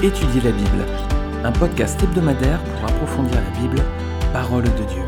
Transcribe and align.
Étudier 0.00 0.40
la 0.42 0.52
Bible, 0.52 0.86
un 1.42 1.50
podcast 1.50 2.00
hebdomadaire 2.00 2.62
pour 2.62 2.88
approfondir 2.88 3.34
la 3.34 3.60
Bible, 3.60 3.82
parole 4.32 4.62
de 4.62 4.68
Dieu. 4.68 5.02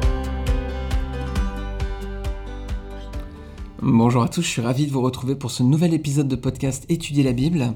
Bonjour 3.80 4.24
à 4.24 4.28
tous, 4.28 4.42
je 4.42 4.48
suis 4.48 4.60
ravi 4.60 4.88
de 4.88 4.90
vous 4.90 5.00
retrouver 5.00 5.36
pour 5.36 5.52
ce 5.52 5.62
nouvel 5.62 5.94
épisode 5.94 6.26
de 6.26 6.34
podcast 6.34 6.86
Étudier 6.88 7.22
la 7.22 7.30
Bible. 7.30 7.74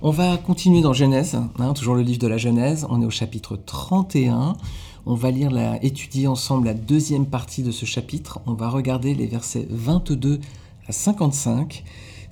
On 0.00 0.10
va 0.10 0.38
continuer 0.38 0.80
dans 0.80 0.94
Genèse, 0.94 1.36
hein, 1.58 1.74
toujours 1.74 1.96
le 1.96 2.02
livre 2.02 2.20
de 2.20 2.28
la 2.28 2.38
Genèse, 2.38 2.86
on 2.88 3.02
est 3.02 3.06
au 3.06 3.10
chapitre 3.10 3.56
31. 3.56 4.56
On 5.04 5.14
va 5.16 5.30
lire, 5.30 5.50
la, 5.50 5.84
étudier 5.84 6.28
ensemble 6.28 6.68
la 6.68 6.74
deuxième 6.74 7.26
partie 7.26 7.62
de 7.62 7.72
ce 7.72 7.84
chapitre. 7.84 8.40
On 8.46 8.54
va 8.54 8.70
regarder 8.70 9.14
les 9.14 9.26
versets 9.26 9.66
22 9.68 10.40
à 10.88 10.92
55. 10.92 11.84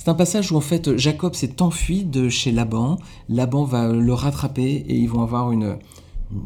C'est 0.05 0.11
un 0.11 0.15
passage 0.15 0.51
où 0.51 0.57
en 0.57 0.61
fait 0.61 0.97
Jacob 0.97 1.37
s'est 1.37 1.63
enfui 1.63 2.03
de 2.03 2.29
chez 2.29 2.51
Laban. 2.51 2.99
Laban 3.29 3.63
va 3.63 3.87
le 3.87 4.13
rattraper 4.13 4.85
et 4.89 4.97
ils 4.97 5.09
vont 5.09 5.23
avoir 5.23 5.53
une, 5.53 5.79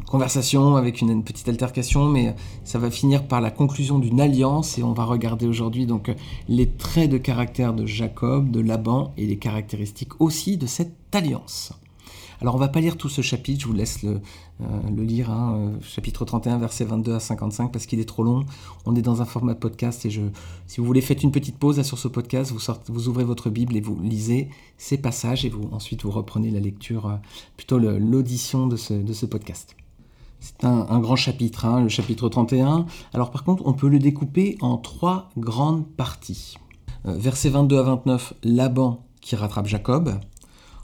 conversation 0.07 0.77
avec 0.77 1.01
une, 1.01 1.25
petite 1.25 1.49
altercation, 1.49 2.05
mais 2.05 2.35
ça 2.65 2.79
va 2.79 2.91
finir 2.91 3.27
par 3.27 3.41
la 3.41 3.51
conclusion 3.51 3.99
d'une 3.99 4.21
alliance 4.21 4.77
et 4.77 4.83
on 4.83 4.93
va 4.93 5.05
regarder 5.05 5.47
aujourd'hui 5.47 5.87
donc 5.87 6.15
les 6.51 6.69
traits 6.69 7.09
de 7.09 7.17
caractère 7.17 7.73
de 7.73 7.87
Jacob, 7.87 8.51
de 8.51 8.61
Laban 8.61 9.15
et 9.17 9.25
les 9.25 9.39
caractéristiques 9.39 10.21
aussi 10.21 10.59
de 10.59 10.67
cette 10.67 10.93
alliance. 11.15 11.73
Alors 12.41 12.55
on 12.55 12.59
va 12.59 12.69
pas 12.69 12.81
lire 12.81 12.97
tout 12.97 13.09
ce 13.09 13.23
chapitre, 13.23 13.63
je 13.63 13.67
vous 13.67 13.73
laisse 13.73 14.03
le, 14.03 14.21
euh, 14.61 14.91
lire, 14.97 15.31
hein, 15.31 15.57
euh, 15.57 15.81
chapitre 15.81 16.25
31, 16.25 16.59
versets 16.59 16.85
22 16.85 17.15
à 17.15 17.21
55, 17.21 17.73
parce 17.73 17.87
qu'il 17.87 17.99
est 17.99 18.09
trop 18.09 18.23
long. 18.23 18.45
On 18.85 18.95
est 18.95 19.03
dans 19.03 19.23
un 19.23 19.25
format 19.25 19.55
de 19.55 19.59
podcast 19.59 20.05
et 20.05 20.11
je, 20.11 20.23
si 20.67 20.81
vous 20.81 20.87
voulez, 20.87 21.01
faites 21.01 21.23
une 21.23 21.33
petite 21.33 21.59
pause 21.59 21.81
sur 21.83 21.99
ce 21.99 22.09
podcast, 22.09 22.53
vous, 22.89 23.09
ouvrez 23.09 23.25
votre 23.25 23.49
Bible 23.49 23.77
et 23.77 23.81
vous 23.81 23.99
lisez 24.03 24.51
ces 24.77 24.99
passages 24.99 25.45
et 25.45 25.53
ensuite 25.73 26.03
vous 26.03 26.11
reprenez 26.11 26.51
la 26.51 26.61
lecture, 26.61 27.07
euh, 27.07 27.17
plutôt 27.57 27.79
l'audition 27.79 28.67
de 28.67 28.77
ce, 28.77 29.27
podcast. 29.27 29.75
C'est 30.41 30.65
un, 30.65 31.01
grand 31.01 31.17
chapitre, 31.17 31.65
hein, 31.65 31.81
le 31.81 31.89
chapitre 31.89 32.29
31. 32.29 32.87
Alors 33.15 33.31
par 33.31 33.45
contre, 33.45 33.67
on 33.67 33.73
peut 33.73 33.89
le 33.89 33.99
découper 33.99 34.59
en 34.61 34.77
trois 34.77 35.31
grandes 35.39 35.87
parties. 35.87 36.57
versets 37.05 37.49
22 37.49 37.79
à 37.79 37.83
29, 37.83 38.35
Laban 38.45 39.07
qui 39.27 39.35
rattrape 39.35 39.67
Jacob. 39.67 40.21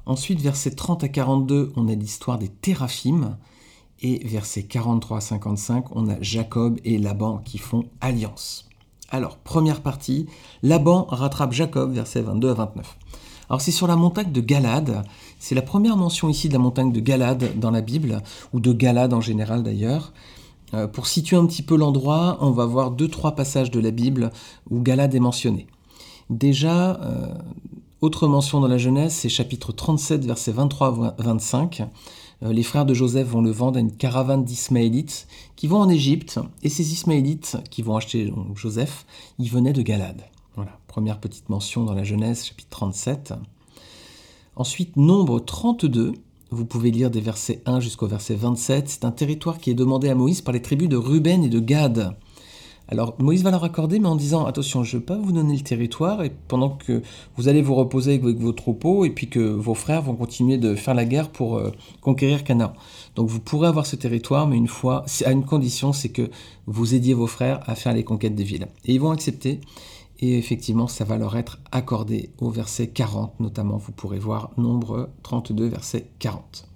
Ensuite, 0.06 0.40
versets 0.40 0.72
30 0.72 1.04
à 1.04 1.08
42, 1.08 1.72
on 1.76 1.88
a 1.88 1.94
l'histoire 1.94 2.38
des 2.38 2.48
Téraphimes. 2.48 3.36
Et 4.04 4.26
versets 4.26 4.64
43 4.64 5.18
à 5.18 5.20
55, 5.20 5.94
on 5.94 6.08
a 6.08 6.20
Jacob 6.20 6.80
et 6.84 6.98
Laban 6.98 7.38
qui 7.38 7.58
font 7.58 7.84
alliance. 8.00 8.68
Alors, 9.10 9.36
première 9.36 9.80
partie, 9.80 10.26
Laban 10.64 11.04
rattrape 11.08 11.52
Jacob, 11.52 11.92
versets 11.92 12.22
22 12.22 12.50
à 12.50 12.54
29. 12.54 12.98
Alors 13.48 13.60
c'est 13.60 13.70
sur 13.70 13.86
la 13.86 13.96
montagne 13.96 14.32
de 14.32 14.40
Galade, 14.40 15.04
c'est 15.38 15.54
la 15.54 15.60
première 15.60 15.98
mention 15.98 16.30
ici 16.30 16.48
de 16.48 16.54
la 16.54 16.58
montagne 16.58 16.90
de 16.90 17.00
Galade 17.00 17.58
dans 17.60 17.70
la 17.70 17.82
Bible, 17.82 18.22
ou 18.54 18.60
de 18.60 18.72
Galade 18.72 19.12
en 19.12 19.20
général 19.20 19.62
d'ailleurs. 19.62 20.14
Euh, 20.72 20.86
pour 20.86 21.06
situer 21.06 21.36
un 21.36 21.44
petit 21.44 21.62
peu 21.62 21.76
l'endroit, 21.76 22.38
on 22.40 22.50
va 22.50 22.64
voir 22.64 22.90
deux, 22.90 23.08
trois 23.08 23.32
passages 23.32 23.70
de 23.70 23.78
la 23.78 23.90
Bible 23.90 24.30
où 24.70 24.80
Galade 24.80 25.14
est 25.14 25.20
mentionné. 25.20 25.66
Déjà, 26.30 26.98
euh, 27.02 27.34
autre 28.02 28.26
mention 28.26 28.60
dans 28.60 28.66
la 28.66 28.78
Genèse, 28.78 29.12
c'est 29.12 29.28
chapitre 29.28 29.72
37, 29.72 30.24
versets 30.24 30.50
23 30.50 31.14
à 31.18 31.22
25. 31.22 31.82
Euh, 32.42 32.52
les 32.52 32.64
frères 32.64 32.84
de 32.84 32.94
Joseph 32.94 33.28
vont 33.28 33.42
le 33.42 33.52
vendre 33.52 33.76
à 33.76 33.80
une 33.80 33.92
caravane 33.92 34.44
d'Ismaélites 34.44 35.28
qui 35.54 35.68
vont 35.68 35.78
en 35.78 35.88
Égypte. 35.88 36.40
Et 36.64 36.68
ces 36.68 36.92
Ismaélites 36.92 37.58
qui 37.70 37.82
vont 37.82 37.96
acheter 37.96 38.32
Joseph, 38.56 39.06
ils 39.38 39.48
venaient 39.48 39.72
de 39.72 39.82
Galade. 39.82 40.22
Voilà, 40.56 40.72
première 40.88 41.20
petite 41.20 41.48
mention 41.48 41.84
dans 41.84 41.94
la 41.94 42.02
Genèse, 42.02 42.44
chapitre 42.44 42.70
37. 42.70 43.34
Ensuite, 44.56 44.96
nombre 44.96 45.38
32. 45.38 46.12
Vous 46.50 46.64
pouvez 46.66 46.90
lire 46.90 47.10
des 47.10 47.20
versets 47.20 47.62
1 47.66 47.78
jusqu'au 47.78 48.08
verset 48.08 48.34
27. 48.34 48.88
C'est 48.88 49.04
un 49.04 49.12
territoire 49.12 49.58
qui 49.58 49.70
est 49.70 49.74
demandé 49.74 50.08
à 50.10 50.16
Moïse 50.16 50.40
par 50.40 50.52
les 50.52 50.60
tribus 50.60 50.88
de 50.88 50.96
Ruben 50.96 51.44
et 51.44 51.48
de 51.48 51.60
Gad. 51.60 52.16
Alors 52.92 53.14
Moïse 53.18 53.42
va 53.42 53.50
leur 53.50 53.64
accorder, 53.64 53.98
mais 53.98 54.06
en 54.06 54.16
disant 54.16 54.44
attention, 54.44 54.84
je 54.84 54.96
ne 54.96 55.00
vais 55.00 55.06
pas 55.06 55.16
vous 55.16 55.32
donner 55.32 55.56
le 55.56 55.62
territoire, 55.62 56.22
et 56.22 56.30
pendant 56.46 56.68
que 56.68 57.00
vous 57.38 57.48
allez 57.48 57.62
vous 57.62 57.74
reposer 57.74 58.20
avec 58.22 58.36
vos 58.36 58.52
troupeaux, 58.52 59.06
et 59.06 59.10
puis 59.10 59.30
que 59.30 59.38
vos 59.40 59.72
frères 59.72 60.02
vont 60.02 60.14
continuer 60.14 60.58
de 60.58 60.74
faire 60.74 60.92
la 60.92 61.06
guerre 61.06 61.30
pour 61.30 61.56
euh, 61.56 61.70
conquérir 62.02 62.44
Canaan. 62.44 62.74
Donc 63.16 63.30
vous 63.30 63.40
pourrez 63.40 63.66
avoir 63.68 63.86
ce 63.86 63.96
territoire, 63.96 64.46
mais 64.46 64.58
une 64.58 64.68
fois, 64.68 65.06
à 65.24 65.32
une 65.32 65.46
condition, 65.46 65.94
c'est 65.94 66.10
que 66.10 66.28
vous 66.66 66.94
aidiez 66.94 67.14
vos 67.14 67.26
frères 67.26 67.60
à 67.64 67.76
faire 67.76 67.94
les 67.94 68.04
conquêtes 68.04 68.34
des 68.34 68.44
villes. 68.44 68.68
Et 68.84 68.92
ils 68.92 69.00
vont 69.00 69.10
accepter, 69.10 69.62
et 70.18 70.36
effectivement, 70.36 70.86
ça 70.86 71.06
va 71.06 71.16
leur 71.16 71.34
être 71.38 71.60
accordé 71.72 72.28
au 72.42 72.50
verset 72.50 72.88
40, 72.88 73.40
notamment, 73.40 73.78
vous 73.78 73.92
pourrez 73.92 74.18
voir 74.18 74.50
nombre 74.58 75.08
32, 75.22 75.66
verset 75.66 76.10
40. 76.18 76.68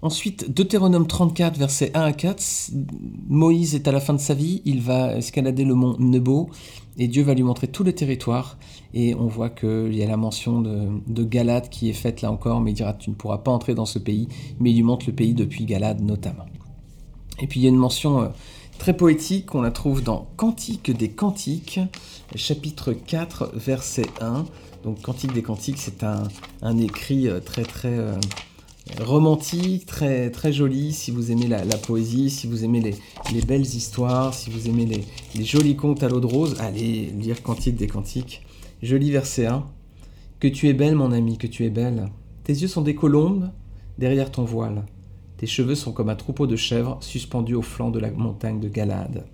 Ensuite, 0.00 0.54
Deutéronome 0.54 1.08
34, 1.08 1.58
versets 1.58 1.90
1 1.92 2.00
à 2.00 2.12
4, 2.12 2.70
Moïse 3.28 3.74
est 3.74 3.88
à 3.88 3.92
la 3.92 3.98
fin 3.98 4.14
de 4.14 4.20
sa 4.20 4.32
vie, 4.32 4.62
il 4.64 4.80
va 4.80 5.16
escalader 5.16 5.64
le 5.64 5.74
mont 5.74 5.96
Nebo, 5.98 6.50
et 6.98 7.08
Dieu 7.08 7.24
va 7.24 7.34
lui 7.34 7.42
montrer 7.42 7.66
tout 7.66 7.82
le 7.82 7.92
territoire, 7.92 8.58
et 8.94 9.16
on 9.16 9.26
voit 9.26 9.50
qu'il 9.50 9.96
y 9.96 10.02
a 10.04 10.06
la 10.06 10.16
mention 10.16 10.60
de, 10.60 10.88
de, 11.08 11.24
Galade 11.24 11.68
qui 11.68 11.90
est 11.90 11.94
faite 11.94 12.22
là 12.22 12.30
encore, 12.30 12.60
mais 12.60 12.70
il 12.70 12.74
dira 12.74 12.92
tu 12.92 13.10
ne 13.10 13.16
pourras 13.16 13.38
pas 13.38 13.50
entrer 13.50 13.74
dans 13.74 13.86
ce 13.86 13.98
pays, 13.98 14.28
mais 14.60 14.70
il 14.70 14.76
lui 14.76 14.82
montre 14.84 15.06
le 15.08 15.14
pays 15.14 15.34
depuis 15.34 15.64
Galade 15.64 16.00
notamment. 16.00 16.46
Et 17.40 17.48
puis 17.48 17.58
il 17.58 17.64
y 17.64 17.66
a 17.66 17.70
une 17.70 17.76
mention 17.76 18.22
euh, 18.22 18.28
très 18.78 18.96
poétique, 18.96 19.52
on 19.56 19.62
la 19.62 19.72
trouve 19.72 20.04
dans 20.04 20.28
Cantique 20.36 20.96
des 20.96 21.08
Cantiques, 21.10 21.80
chapitre 22.36 22.92
4, 22.92 23.50
verset 23.54 24.06
1. 24.20 24.44
Donc 24.84 25.02
Cantique 25.02 25.32
des 25.32 25.42
Cantiques, 25.42 25.78
c'est 25.78 26.04
un, 26.04 26.78
écrit 26.78 27.26
euh, 27.26 27.40
très 27.40 27.64
très... 27.64 27.98
Euh, 28.90 29.04
romantique, 29.04 29.86
très, 29.86 30.30
très 30.30 30.52
joli, 30.52 30.92
si 30.92 31.10
vous 31.10 31.30
aimez 31.30 31.46
la, 31.46 31.64
poésie, 31.76 32.30
si 32.30 32.46
vous 32.46 32.64
aimez 32.64 32.80
les, 32.80 33.40
belles 33.42 33.62
histoires, 33.66 34.34
si 34.34 34.50
vous 34.50 34.68
aimez 34.68 34.86
les, 35.34 35.44
jolis 35.44 35.76
contes 35.76 36.02
à 36.02 36.08
l'eau 36.08 36.20
de 36.20 36.26
rose, 36.26 36.56
allez 36.60 37.06
lire 37.06 37.42
Cantique 37.42 37.76
des 37.76 37.86
Cantiques. 37.86 38.42
Joli 38.82 39.10
verset 39.10 39.46
1. 39.46 39.66
Que 40.40 40.48
tu 40.48 40.68
es 40.68 40.72
belle, 40.72 40.94
mon 40.94 41.12
ami, 41.12 41.36
que 41.36 41.46
tu 41.46 41.64
es 41.64 41.70
belle. 41.70 42.10
Tes 42.44 42.52
yeux 42.52 42.68
sont 42.68 42.82
des 42.82 42.94
colombes 42.94 43.50
derrière 43.98 44.30
ton 44.30 44.44
voile. 44.44 44.84
Tes 45.36 45.46
cheveux 45.46 45.74
sont 45.74 45.92
comme 45.92 46.08
un 46.08 46.16
troupeau 46.16 46.46
de 46.46 46.56
chèvres 46.56 46.98
suspendus 47.00 47.54
au 47.54 47.62
flanc 47.62 47.90
de 47.90 47.98
la 47.98 48.10
montagne 48.10 48.60
de 48.60 48.68
Galade. 48.68 49.26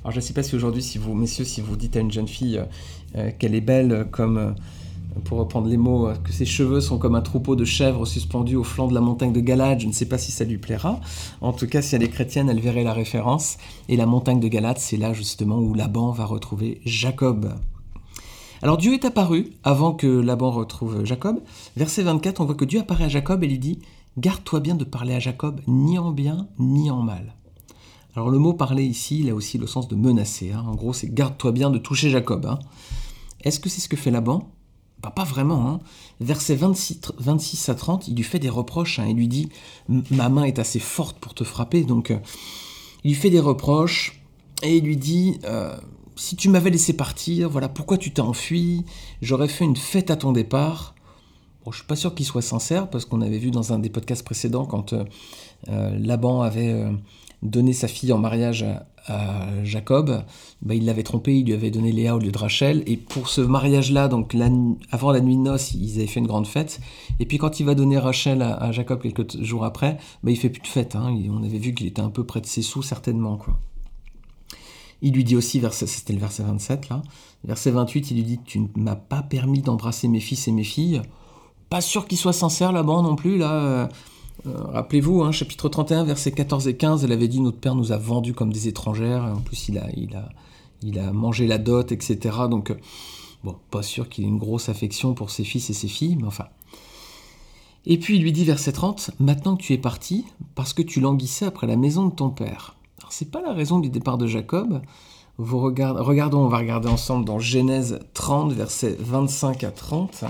Alors 0.00 0.12
je 0.12 0.16
ne 0.16 0.20
sais 0.20 0.34
pas 0.34 0.42
si 0.42 0.54
aujourd'hui, 0.54 0.82
si 0.82 0.98
vous, 0.98 1.14
messieurs, 1.14 1.44
si 1.44 1.60
vous 1.60 1.76
dites 1.76 1.96
à 1.96 2.00
une 2.00 2.12
jeune 2.12 2.28
fille 2.28 2.62
euh, 3.16 3.30
qu'elle 3.38 3.54
est 3.54 3.60
belle 3.60 4.06
comme... 4.10 4.38
Euh, 4.38 4.50
pour 5.24 5.38
reprendre 5.38 5.68
les 5.68 5.76
mots, 5.76 6.08
que 6.24 6.32
ses 6.32 6.44
cheveux 6.44 6.80
sont 6.80 6.98
comme 6.98 7.14
un 7.14 7.22
troupeau 7.22 7.56
de 7.56 7.64
chèvres 7.64 8.06
suspendus 8.06 8.56
au 8.56 8.64
flanc 8.64 8.88
de 8.88 8.94
la 8.94 9.00
montagne 9.00 9.32
de 9.32 9.40
Galade. 9.40 9.80
Je 9.80 9.86
ne 9.86 9.92
sais 9.92 10.06
pas 10.06 10.18
si 10.18 10.32
ça 10.32 10.44
lui 10.44 10.58
plaira. 10.58 11.00
En 11.40 11.52
tout 11.52 11.66
cas, 11.66 11.82
si 11.82 11.94
elle 11.94 12.02
est 12.02 12.08
chrétienne, 12.08 12.48
elle 12.48 12.60
verrait 12.60 12.84
la 12.84 12.92
référence. 12.92 13.58
Et 13.88 13.96
la 13.96 14.06
montagne 14.06 14.40
de 14.40 14.48
Galade, 14.48 14.78
c'est 14.78 14.96
là 14.96 15.12
justement 15.12 15.58
où 15.58 15.74
Laban 15.74 16.10
va 16.10 16.24
retrouver 16.24 16.80
Jacob. 16.84 17.54
Alors 18.62 18.78
Dieu 18.78 18.94
est 18.94 19.04
apparu 19.04 19.52
avant 19.64 19.92
que 19.92 20.06
Laban 20.06 20.50
retrouve 20.50 21.04
Jacob. 21.04 21.40
Verset 21.76 22.02
24, 22.02 22.40
on 22.40 22.44
voit 22.46 22.54
que 22.54 22.64
Dieu 22.64 22.80
apparaît 22.80 23.04
à 23.04 23.08
Jacob 23.08 23.44
et 23.44 23.46
lui 23.46 23.58
dit 23.58 23.80
Garde-toi 24.18 24.60
bien 24.60 24.74
de 24.74 24.84
parler 24.84 25.14
à 25.14 25.18
Jacob 25.18 25.60
ni 25.66 25.98
en 25.98 26.10
bien 26.10 26.48
ni 26.58 26.90
en 26.90 27.02
mal. 27.02 27.34
Alors 28.14 28.30
le 28.30 28.38
mot 28.38 28.54
parler 28.54 28.84
ici, 28.84 29.20
il 29.20 29.28
a 29.28 29.34
aussi 29.34 29.58
le 29.58 29.66
sens 29.66 29.88
de 29.88 29.94
menacer. 29.94 30.52
Hein. 30.52 30.64
En 30.66 30.74
gros, 30.74 30.94
c'est 30.94 31.12
garde-toi 31.12 31.52
bien 31.52 31.68
de 31.68 31.76
toucher 31.76 32.08
Jacob. 32.08 32.46
Hein. 32.46 32.58
Est-ce 33.44 33.60
que 33.60 33.68
c'est 33.68 33.82
ce 33.82 33.90
que 33.90 33.96
fait 33.96 34.10
Laban? 34.10 34.48
Bah, 35.02 35.10
pas 35.10 35.24
vraiment. 35.24 35.68
Hein. 35.68 35.80
Verset 36.20 36.56
26, 36.56 37.00
26, 37.18 37.68
à 37.68 37.74
30, 37.74 38.08
il 38.08 38.16
lui 38.16 38.22
fait 38.22 38.38
des 38.38 38.48
reproches. 38.48 38.98
Hein. 38.98 39.06
il 39.08 39.16
lui 39.16 39.28
dit 39.28 39.48
Ma 40.10 40.28
main 40.28 40.44
est 40.44 40.58
assez 40.58 40.78
forte 40.78 41.18
pour 41.18 41.34
te 41.34 41.44
frapper. 41.44 41.84
Donc, 41.84 42.10
euh, 42.10 42.18
il 43.04 43.10
lui 43.10 43.16
fait 43.16 43.30
des 43.30 43.40
reproches 43.40 44.20
et 44.62 44.76
il 44.76 44.84
lui 44.84 44.96
dit 44.96 45.38
euh, 45.44 45.76
Si 46.16 46.36
tu 46.36 46.48
m'avais 46.48 46.70
laissé 46.70 46.94
partir, 46.94 47.50
voilà 47.50 47.68
pourquoi 47.68 47.98
tu 47.98 48.12
t'es 48.12 48.20
enfui. 48.22 48.84
J'aurais 49.22 49.48
fait 49.48 49.64
une 49.64 49.76
fête 49.76 50.10
à 50.10 50.16
ton 50.16 50.32
départ. 50.32 50.94
Bon, 51.64 51.72
je 51.72 51.78
suis 51.78 51.86
pas 51.86 51.96
sûr 51.96 52.14
qu'il 52.14 52.26
soit 52.26 52.42
sincère 52.42 52.88
parce 52.88 53.04
qu'on 53.04 53.20
avait 53.20 53.38
vu 53.38 53.50
dans 53.50 53.72
un 53.72 53.78
des 53.78 53.90
podcasts 53.90 54.24
précédents 54.24 54.66
quand 54.66 54.92
euh, 54.92 55.98
Laban 55.98 56.42
avait 56.42 56.86
donné 57.42 57.72
sa 57.72 57.88
fille 57.88 58.12
en 58.12 58.18
mariage 58.18 58.62
à, 58.62 58.86
Jacob, 59.64 60.24
bah, 60.62 60.74
il 60.74 60.84
l'avait 60.84 61.02
trompé, 61.02 61.38
il 61.38 61.46
lui 61.46 61.52
avait 61.52 61.70
donné 61.70 61.92
Léa 61.92 62.16
au 62.16 62.18
lieu 62.18 62.32
de 62.32 62.38
Rachel. 62.38 62.82
Et 62.86 62.96
pour 62.96 63.28
ce 63.28 63.40
mariage-là, 63.40 64.08
donc 64.08 64.36
avant 64.90 65.12
la 65.12 65.20
nuit 65.20 65.36
de 65.36 65.42
noces, 65.42 65.74
ils 65.74 65.98
avaient 65.98 66.06
fait 66.06 66.20
une 66.20 66.26
grande 66.26 66.46
fête. 66.46 66.80
Et 67.20 67.26
puis 67.26 67.38
quand 67.38 67.60
il 67.60 67.66
va 67.66 67.74
donner 67.74 67.98
Rachel 67.98 68.42
à, 68.42 68.72
Jacob 68.72 69.02
quelques 69.02 69.40
jours 69.42 69.64
après, 69.64 69.98
bah, 70.22 70.30
il 70.30 70.36
fait 70.36 70.50
plus 70.50 70.62
de 70.62 70.66
fête. 70.66 70.96
Hein. 70.96 71.16
On 71.30 71.42
avait 71.42 71.58
vu 71.58 71.74
qu'il 71.74 71.86
était 71.86 72.02
un 72.02 72.10
peu 72.10 72.24
près 72.24 72.40
de 72.40 72.46
ses 72.46 72.62
sous, 72.62 72.82
certainement. 72.82 73.36
Quoi. 73.36 73.58
Il 75.02 75.12
lui 75.12 75.24
dit 75.24 75.36
aussi, 75.36 75.62
c'était 75.70 76.12
le 76.12 76.18
verset 76.18 76.42
27 76.42 76.88
là, 76.88 77.02
verset 77.44 77.70
28, 77.70 78.10
il 78.10 78.16
lui 78.16 78.22
dit 78.24 78.40
Tu 78.44 78.60
ne 78.60 78.66
m'as 78.76 78.96
pas 78.96 79.22
permis 79.22 79.60
d'embrasser 79.60 80.08
mes 80.08 80.20
fils 80.20 80.48
et 80.48 80.52
mes 80.52 80.64
filles. 80.64 81.02
Pas 81.68 81.80
sûr 81.80 82.06
qu'il 82.06 82.18
soit 82.18 82.32
sincère 82.32 82.72
là-bas 82.72 83.02
non 83.02 83.16
plus, 83.16 83.38
là. 83.38 83.52
Euh, 83.52 83.86
rappelez-vous, 84.46 85.22
hein, 85.22 85.32
chapitre 85.32 85.68
31, 85.68 86.04
versets 86.04 86.32
14 86.32 86.68
et 86.68 86.76
15, 86.76 87.04
elle 87.04 87.12
avait 87.12 87.28
dit 87.28 87.40
Notre 87.40 87.58
Père 87.58 87.74
nous 87.74 87.92
a 87.92 87.96
vendus 87.96 88.34
comme 88.34 88.52
des 88.52 88.68
étrangères. 88.68 89.24
En 89.24 89.40
plus, 89.40 89.68
il 89.68 89.78
a, 89.78 89.86
il 89.96 90.14
a, 90.16 90.28
il 90.82 90.98
a 90.98 91.12
mangé 91.12 91.46
la 91.46 91.58
dot, 91.58 91.92
etc. 91.92 92.36
Donc, 92.50 92.70
euh, 92.70 92.76
bon, 93.44 93.56
pas 93.70 93.82
sûr 93.82 94.08
qu'il 94.08 94.24
ait 94.24 94.28
une 94.28 94.38
grosse 94.38 94.68
affection 94.68 95.14
pour 95.14 95.30
ses 95.30 95.44
fils 95.44 95.70
et 95.70 95.74
ses 95.74 95.88
filles, 95.88 96.16
mais 96.16 96.26
enfin. 96.26 96.46
Et 97.88 97.98
puis 97.98 98.16
il 98.16 98.22
lui 98.22 98.32
dit, 98.32 98.44
verset 98.44 98.72
30, 98.72 99.12
Maintenant 99.20 99.56
que 99.56 99.62
tu 99.62 99.72
es 99.72 99.78
parti, 99.78 100.24
parce 100.54 100.72
que 100.72 100.82
tu 100.82 101.00
languissais 101.00 101.46
après 101.46 101.66
la 101.66 101.76
maison 101.76 102.06
de 102.06 102.14
ton 102.14 102.30
père. 102.30 102.76
Alors 102.98 103.12
c'est 103.12 103.30
pas 103.30 103.40
la 103.40 103.52
raison 103.52 103.78
du 103.78 103.90
départ 103.90 104.18
de 104.18 104.26
Jacob. 104.26 104.82
Vous 105.38 105.58
regardons, 105.58 106.46
on 106.46 106.48
va 106.48 106.58
regarder 106.58 106.88
ensemble 106.88 107.24
dans 107.26 107.38
Genèse 107.38 108.00
30, 108.14 108.52
versets 108.52 108.96
25 108.98 109.64
à 109.64 109.70
30. 109.70 110.24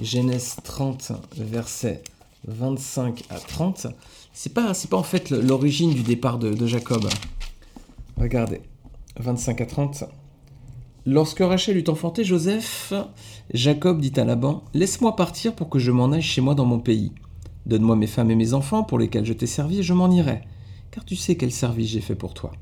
Genèse 0.00 0.56
30, 0.64 1.12
versets 1.36 2.02
25 2.46 3.24
à 3.30 3.38
30. 3.38 3.86
C'est 4.32 4.52
pas, 4.54 4.72
pas 4.90 4.96
en 4.96 5.02
fait 5.02 5.30
l'origine 5.30 5.94
du 5.94 6.02
départ 6.02 6.38
de, 6.38 6.52
de 6.52 6.66
Jacob. 6.66 7.08
Regardez, 8.16 8.60
25 9.18 9.60
à 9.60 9.66
30. 9.66 10.04
Lorsque 11.04 11.40
Rachel 11.40 11.76
eut 11.76 11.88
enfanté 11.88 12.24
Joseph, 12.24 12.92
Jacob 13.52 14.00
dit 14.00 14.12
à 14.16 14.24
Laban 14.24 14.62
Laisse-moi 14.72 15.16
partir 15.16 15.54
pour 15.54 15.68
que 15.68 15.78
je 15.78 15.90
m'en 15.90 16.12
aille 16.12 16.22
chez 16.22 16.40
moi 16.40 16.54
dans 16.54 16.64
mon 16.64 16.78
pays. 16.78 17.12
Donne-moi 17.66 17.96
mes 17.96 18.06
femmes 18.06 18.30
et 18.30 18.36
mes 18.36 18.54
enfants 18.54 18.84
pour 18.84 18.98
lesquels 18.98 19.24
je 19.24 19.32
t'ai 19.32 19.46
servi 19.46 19.80
et 19.80 19.82
je 19.82 19.94
m'en 19.94 20.10
irai, 20.10 20.42
car 20.90 21.04
tu 21.04 21.16
sais 21.16 21.36
quel 21.36 21.52
service 21.52 21.90
j'ai 21.90 22.00
fait 22.00 22.14
pour 22.14 22.34
toi. 22.34 22.52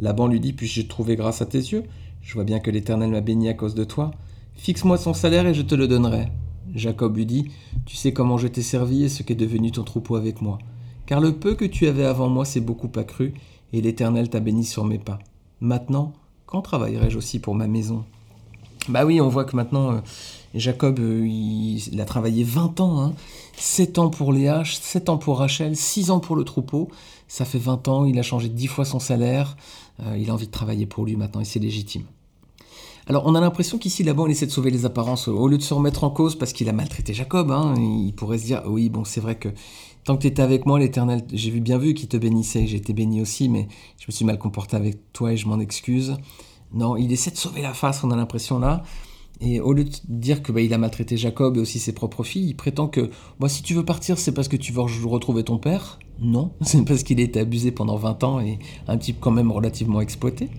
Laban 0.00 0.26
lui 0.26 0.40
dit 0.40 0.52
Puis-je 0.52 0.82
trouver 0.82 1.16
grâce 1.16 1.42
à 1.42 1.46
tes 1.46 1.58
yeux? 1.58 1.84
Je 2.22 2.34
vois 2.34 2.44
bien 2.44 2.58
que 2.58 2.70
l'Éternel 2.70 3.10
m'a 3.10 3.20
béni 3.20 3.48
à 3.48 3.54
cause 3.54 3.74
de 3.74 3.84
toi. 3.84 4.12
Fixe-moi 4.56 4.96
son 4.96 5.12
salaire 5.12 5.46
et 5.46 5.54
je 5.54 5.62
te 5.62 5.74
le 5.74 5.86
donnerai. 5.88 6.28
Jacob 6.74 7.16
lui 7.16 7.26
dit 7.26 7.50
Tu 7.86 7.96
sais 7.96 8.12
comment 8.12 8.38
je 8.38 8.48
t'ai 8.48 8.62
servi 8.62 9.04
et 9.04 9.08
ce 9.08 9.22
qu'est 9.22 9.34
devenu 9.34 9.70
ton 9.70 9.84
troupeau 9.84 10.16
avec 10.16 10.42
moi. 10.42 10.58
Car 11.06 11.20
le 11.20 11.32
peu 11.32 11.54
que 11.54 11.64
tu 11.64 11.86
avais 11.86 12.04
avant 12.04 12.28
moi 12.28 12.44
s'est 12.44 12.60
beaucoup 12.60 12.90
accru, 12.96 13.34
et 13.72 13.80
l'Éternel 13.80 14.30
t'a 14.30 14.40
béni 14.40 14.64
sur 14.64 14.84
mes 14.84 14.98
pas. 14.98 15.18
Maintenant, 15.60 16.12
quand 16.46 16.62
travaillerai-je 16.62 17.18
aussi 17.18 17.38
pour 17.38 17.54
ma 17.54 17.66
maison? 17.66 18.04
Bah 18.88 19.04
oui, 19.04 19.20
on 19.20 19.28
voit 19.28 19.44
que 19.44 19.56
maintenant, 19.56 19.92
euh, 19.92 20.00
Jacob, 20.54 20.98
euh, 21.00 21.26
il, 21.26 22.00
a 22.00 22.04
travaillé 22.04 22.44
20 22.44 22.80
ans, 22.80 23.02
hein. 23.02 23.14
7 23.56 23.98
ans 23.98 24.10
pour 24.10 24.32
Léa, 24.32 24.62
7 24.64 25.08
ans 25.08 25.16
pour 25.16 25.38
Rachel, 25.38 25.74
6 25.74 26.10
ans 26.10 26.20
pour 26.20 26.36
le 26.36 26.44
troupeau. 26.44 26.88
Ça 27.26 27.44
fait 27.44 27.58
20 27.58 27.88
ans, 27.88 28.04
il 28.04 28.18
a 28.18 28.22
changé 28.22 28.48
10 28.48 28.66
fois 28.66 28.84
son 28.84 29.00
salaire, 29.00 29.56
euh, 30.00 30.16
il 30.18 30.30
a 30.30 30.34
envie 30.34 30.46
de 30.46 30.52
travailler 30.52 30.86
pour 30.86 31.04
lui 31.04 31.16
maintenant 31.16 31.40
et 31.40 31.44
c'est 31.44 31.58
légitime. 31.58 32.04
Alors 33.06 33.24
on 33.26 33.34
a 33.34 33.40
l'impression 33.40 33.76
qu'ici 33.76 34.02
là-bas 34.02 34.22
on 34.22 34.28
essaie 34.28 34.46
de 34.46 34.50
sauver 34.50 34.70
les 34.70 34.86
apparences 34.86 35.28
au 35.28 35.46
lieu 35.46 35.58
de 35.58 35.62
se 35.62 35.74
remettre 35.74 36.04
en 36.04 36.10
cause 36.10 36.36
parce 36.36 36.54
qu'il 36.54 36.68
a 36.70 36.72
maltraité 36.72 37.12
Jacob. 37.12 37.50
Hein, 37.50 37.74
il 37.78 38.14
pourrait 38.14 38.38
se 38.38 38.46
dire 38.46 38.62
oui 38.66 38.88
bon 38.88 39.04
c'est 39.04 39.20
vrai 39.20 39.36
que 39.36 39.48
tant 40.04 40.16
que 40.16 40.22
tu 40.22 40.28
étais 40.28 40.42
avec 40.42 40.64
moi 40.64 40.78
l'Éternel 40.78 41.22
j'ai 41.32 41.50
vu 41.50 41.60
bien 41.60 41.76
vu 41.76 41.92
qu'il 41.92 42.08
te 42.08 42.16
bénissait, 42.16 42.66
j'ai 42.66 42.78
été 42.78 42.94
béni 42.94 43.20
aussi 43.20 43.50
mais 43.50 43.68
je 43.98 44.06
me 44.08 44.12
suis 44.12 44.24
mal 44.24 44.38
comporté 44.38 44.76
avec 44.76 45.12
toi 45.12 45.32
et 45.32 45.36
je 45.36 45.46
m'en 45.46 45.60
excuse. 45.60 46.16
Non 46.72 46.96
il 46.96 47.12
essaie 47.12 47.30
de 47.30 47.36
sauver 47.36 47.60
la 47.60 47.74
face 47.74 48.02
on 48.04 48.10
a 48.10 48.16
l'impression 48.16 48.58
là. 48.58 48.82
Et 49.40 49.60
au 49.60 49.72
lieu 49.72 49.84
de 49.84 49.90
dire 50.08 50.42
que 50.42 50.52
bah, 50.52 50.60
il 50.60 50.72
a 50.72 50.78
maltraité 50.78 51.16
Jacob 51.16 51.56
et 51.56 51.60
aussi 51.60 51.78
ses 51.78 51.92
propres 51.92 52.22
filles, 52.22 52.48
il 52.48 52.54
prétend 52.54 52.86
que 52.86 53.10
bah, 53.40 53.48
si 53.48 53.62
tu 53.62 53.74
veux 53.74 53.84
partir, 53.84 54.16
c'est 54.16 54.32
parce 54.32 54.46
que 54.48 54.56
tu 54.56 54.72
veux 54.72 54.80
retrouver 54.80 55.42
ton 55.42 55.58
père. 55.58 55.98
Non, 56.20 56.52
c'est 56.62 56.82
parce 56.84 57.02
qu'il 57.02 57.18
a 57.18 57.24
été 57.24 57.40
abusé 57.40 57.72
pendant 57.72 57.96
20 57.96 58.24
ans 58.24 58.40
et 58.40 58.60
un 58.86 58.96
type 58.96 59.18
quand 59.20 59.32
même 59.32 59.50
relativement 59.50 60.00
exploité. 60.00 60.50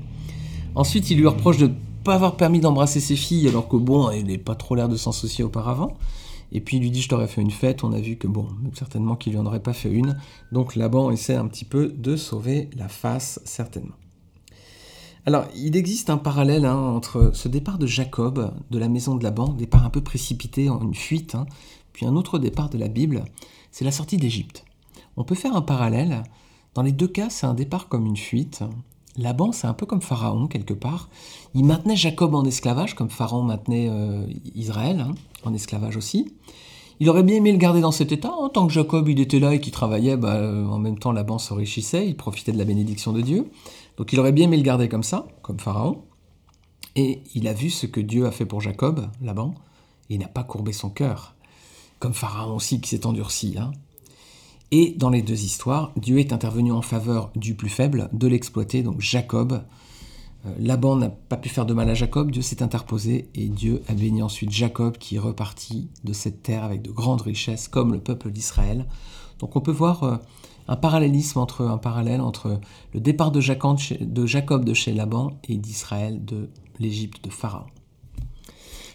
Ensuite, 0.75 1.09
il 1.09 1.17
lui 1.17 1.27
reproche 1.27 1.57
de 1.57 1.71
pas 2.05 2.13
avoir 2.13 2.37
permis 2.37 2.61
d'embrasser 2.61 3.01
ses 3.01 3.17
filles 3.17 3.49
alors 3.49 3.67
que 3.67 3.75
bon, 3.75 4.11
il 4.11 4.27
n'est 4.27 4.37
pas 4.37 4.55
trop 4.55 4.75
l'air 4.75 4.87
de 4.87 4.95
s'en 4.95 5.11
soucier 5.11 5.43
auparavant. 5.43 5.97
Et 6.51 6.61
puis 6.61 6.77
il 6.77 6.83
lui 6.83 6.91
dit 6.91 7.01
je 7.01 7.09
t'aurais 7.09 7.27
fait 7.27 7.41
une 7.41 7.51
fête, 7.51 7.83
on 7.83 7.91
a 7.91 7.99
vu 7.99 8.15
que 8.15 8.27
bon, 8.27 8.47
certainement 8.73 9.15
qu'il 9.15 9.33
lui 9.33 9.39
en 9.39 9.45
aurait 9.45 9.63
pas 9.63 9.73
fait 9.73 9.91
une. 9.91 10.17
Donc 10.51 10.75
Laban 10.75 11.11
essaie 11.11 11.35
un 11.35 11.47
petit 11.47 11.65
peu 11.65 11.87
de 11.89 12.15
sauver 12.15 12.69
la 12.77 12.87
face, 12.87 13.41
certainement. 13.43 13.95
Alors, 15.25 15.45
il 15.55 15.75
existe 15.75 16.11
un 16.11 16.17
parallèle 16.17 16.65
hein, 16.65 16.77
entre 16.77 17.31
ce 17.33 17.47
départ 17.47 17.79
de 17.79 17.87
Jacob 17.87 18.53
de 18.69 18.77
la 18.77 18.87
maison 18.87 19.15
de 19.15 19.23
Laban, 19.23 19.49
départ 19.49 19.83
un 19.83 19.89
peu 19.89 20.01
précipité, 20.01 20.69
en 20.69 20.79
une 20.81 20.93
fuite, 20.93 21.33
hein, 21.33 21.47
puis 21.93 22.05
un 22.05 22.15
autre 22.15 22.37
départ 22.37 22.69
de 22.69 22.77
la 22.77 22.89
Bible, 22.89 23.25
c'est 23.71 23.85
la 23.85 23.91
sortie 23.91 24.17
d'Égypte. 24.17 24.63
On 25.17 25.23
peut 25.23 25.33
faire 25.33 25.55
un 25.55 25.63
parallèle. 25.63 26.23
Dans 26.75 26.83
les 26.83 26.91
deux 26.91 27.07
cas, 27.07 27.31
c'est 27.31 27.47
un 27.47 27.55
départ 27.55 27.87
comme 27.87 28.05
une 28.05 28.17
fuite. 28.17 28.63
Laban, 29.17 29.51
c'est 29.51 29.67
un 29.67 29.73
peu 29.73 29.85
comme 29.85 30.01
Pharaon, 30.01 30.47
quelque 30.47 30.73
part. 30.73 31.09
Il 31.53 31.65
maintenait 31.65 31.95
Jacob 31.95 32.35
en 32.35 32.43
esclavage, 32.43 32.95
comme 32.95 33.09
Pharaon 33.09 33.43
maintenait 33.43 33.87
euh, 33.89 34.25
Israël, 34.55 34.99
hein, 34.99 35.15
en 35.43 35.53
esclavage 35.53 35.95
aussi. 35.95 36.33
Il 36.99 37.09
aurait 37.09 37.23
bien 37.23 37.37
aimé 37.37 37.51
le 37.51 37.57
garder 37.57 37.81
dans 37.81 37.91
cet 37.91 38.11
état. 38.11 38.31
En 38.31 38.49
tant 38.49 38.67
que 38.67 38.73
Jacob, 38.73 39.07
il 39.09 39.19
était 39.19 39.39
là 39.39 39.53
et 39.53 39.59
qu'il 39.59 39.71
travaillait, 39.71 40.17
bah, 40.17 40.41
en 40.69 40.79
même 40.79 40.97
temps, 40.97 41.11
Laban 41.11 41.37
s'enrichissait, 41.37 42.07
il 42.07 42.15
profitait 42.15 42.51
de 42.51 42.57
la 42.57 42.65
bénédiction 42.65 43.11
de 43.11 43.21
Dieu. 43.21 43.51
Donc 43.97 44.11
il 44.13 44.19
aurait 44.19 44.31
bien 44.31 44.45
aimé 44.45 44.57
le 44.57 44.63
garder 44.63 44.89
comme 44.89 45.03
ça, 45.03 45.27
comme 45.41 45.59
Pharaon. 45.59 46.03
Et 46.95 47.21
il 47.33 47.47
a 47.47 47.53
vu 47.53 47.69
ce 47.69 47.85
que 47.85 47.99
Dieu 47.99 48.25
a 48.25 48.31
fait 48.31 48.45
pour 48.45 48.61
Jacob, 48.61 49.07
Laban, 49.21 49.53
et 50.09 50.15
il 50.15 50.19
n'a 50.19 50.27
pas 50.27 50.43
courbé 50.43 50.71
son 50.71 50.89
cœur, 50.89 51.35
comme 51.99 52.13
Pharaon 52.13 52.55
aussi 52.55 52.79
qui 52.79 52.89
s'est 52.89 53.05
endurci. 53.05 53.55
Hein. 53.59 53.71
Et 54.71 54.95
dans 54.97 55.09
les 55.09 55.21
deux 55.21 55.43
histoires, 55.43 55.91
Dieu 55.95 56.19
est 56.19 56.33
intervenu 56.33 56.71
en 56.71 56.81
faveur 56.81 57.31
du 57.35 57.55
plus 57.55 57.69
faible, 57.69 58.09
de 58.13 58.27
l'exploité, 58.27 58.83
donc 58.83 58.99
Jacob. 58.99 59.63
Euh, 60.45 60.53
Laban 60.59 60.95
n'a 60.95 61.09
pas 61.09 61.37
pu 61.37 61.49
faire 61.49 61.65
de 61.65 61.73
mal 61.73 61.89
à 61.89 61.93
Jacob, 61.93 62.31
Dieu 62.31 62.41
s'est 62.41 62.63
interposé 62.63 63.29
et 63.35 63.47
Dieu 63.47 63.83
a 63.87 63.93
béni 63.93 64.21
ensuite 64.21 64.51
Jacob 64.51 64.97
qui 64.97 65.15
est 65.15 65.19
reparti 65.19 65.89
de 66.03 66.13
cette 66.13 66.43
terre 66.43 66.63
avec 66.63 66.81
de 66.81 66.91
grandes 66.91 67.21
richesses 67.21 67.67
comme 67.67 67.93
le 67.93 67.99
peuple 67.99 68.31
d'Israël. 68.31 68.85
Donc 69.39 69.55
on 69.55 69.61
peut 69.61 69.71
voir 69.71 70.03
euh, 70.03 70.17
un 70.67 70.75
parallélisme 70.75 71.39
entre 71.39 71.61
un 71.65 71.77
parallèle 71.77 72.21
entre 72.21 72.59
le 72.93 72.99
départ 72.99 73.31
de 73.31 73.41
Jacob 73.41 73.77
de, 74.65 74.73
chez 74.73 74.93
Laban 74.93 75.39
et 75.47 75.57
d'Israël 75.57 76.23
de 76.25 76.49
l'Égypte 76.79 77.23
de 77.23 77.29
Pharaon. 77.29 77.67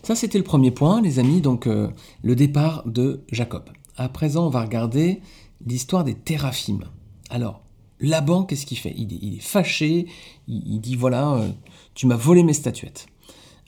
Ça 0.03 0.15
c'était 0.15 0.39
le 0.39 0.45
premier 0.45 0.71
point, 0.71 1.01
les 1.01 1.19
amis, 1.19 1.41
donc 1.41 1.67
euh, 1.67 1.89
le 2.23 2.35
départ 2.35 2.83
de 2.87 3.23
Jacob. 3.31 3.65
À 3.97 4.09
présent, 4.09 4.47
on 4.47 4.51
va 4.51 4.63
regarder 4.63 5.21
l'histoire 5.67 6.05
des 6.05 6.15
téraphimes. 6.15 6.85
Alors, 7.29 7.63
Laban, 8.01 8.45
qu'est-ce 8.45 8.67
qu'il 8.67 8.79
fait? 8.79 8.95
Il 8.97 9.37
est, 9.37 9.41
fâché, 9.41 10.07
il, 10.49 10.81
dit 10.81 10.97
voilà, 10.97 11.35
euh, 11.35 11.49
tu 11.95 12.07
m'as 12.07 12.17
volé 12.17 12.43
mes 12.43 12.55
statuettes. 12.55 13.07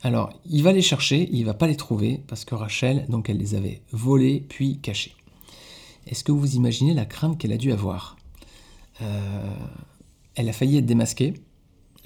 Alors, 0.02 0.32
il 0.46 0.62
va 0.62 0.72
les 0.72 0.82
chercher, 0.82 1.28
il 1.32 1.44
va 1.44 1.54
pas 1.54 1.66
les 1.66 1.76
trouver 1.76 2.22
parce 2.26 2.44
que 2.44 2.54
Rachel, 2.54 3.06
donc 3.08 3.28
elle 3.30 3.36
les 3.36 3.54
avait 3.54 3.82
volées 3.92 4.44
puis 4.48 4.78
cachées. 4.78 5.14
Est-ce 6.06 6.24
que 6.24 6.32
vous 6.32 6.56
imaginez 6.56 6.94
la 6.94 7.04
crainte 7.04 7.38
qu'elle 7.38 7.52
a 7.52 7.56
dû 7.56 7.72
avoir? 7.72 8.16
Euh, 9.00 9.54
Elle 10.34 10.48
a 10.48 10.52
failli 10.52 10.78
être 10.78 10.86
démasquée. 10.86 11.34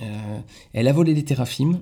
Euh, 0.02 0.40
elle 0.74 0.88
a 0.88 0.92
volé 0.92 1.14
les 1.14 1.24
téraphimes. 1.24 1.80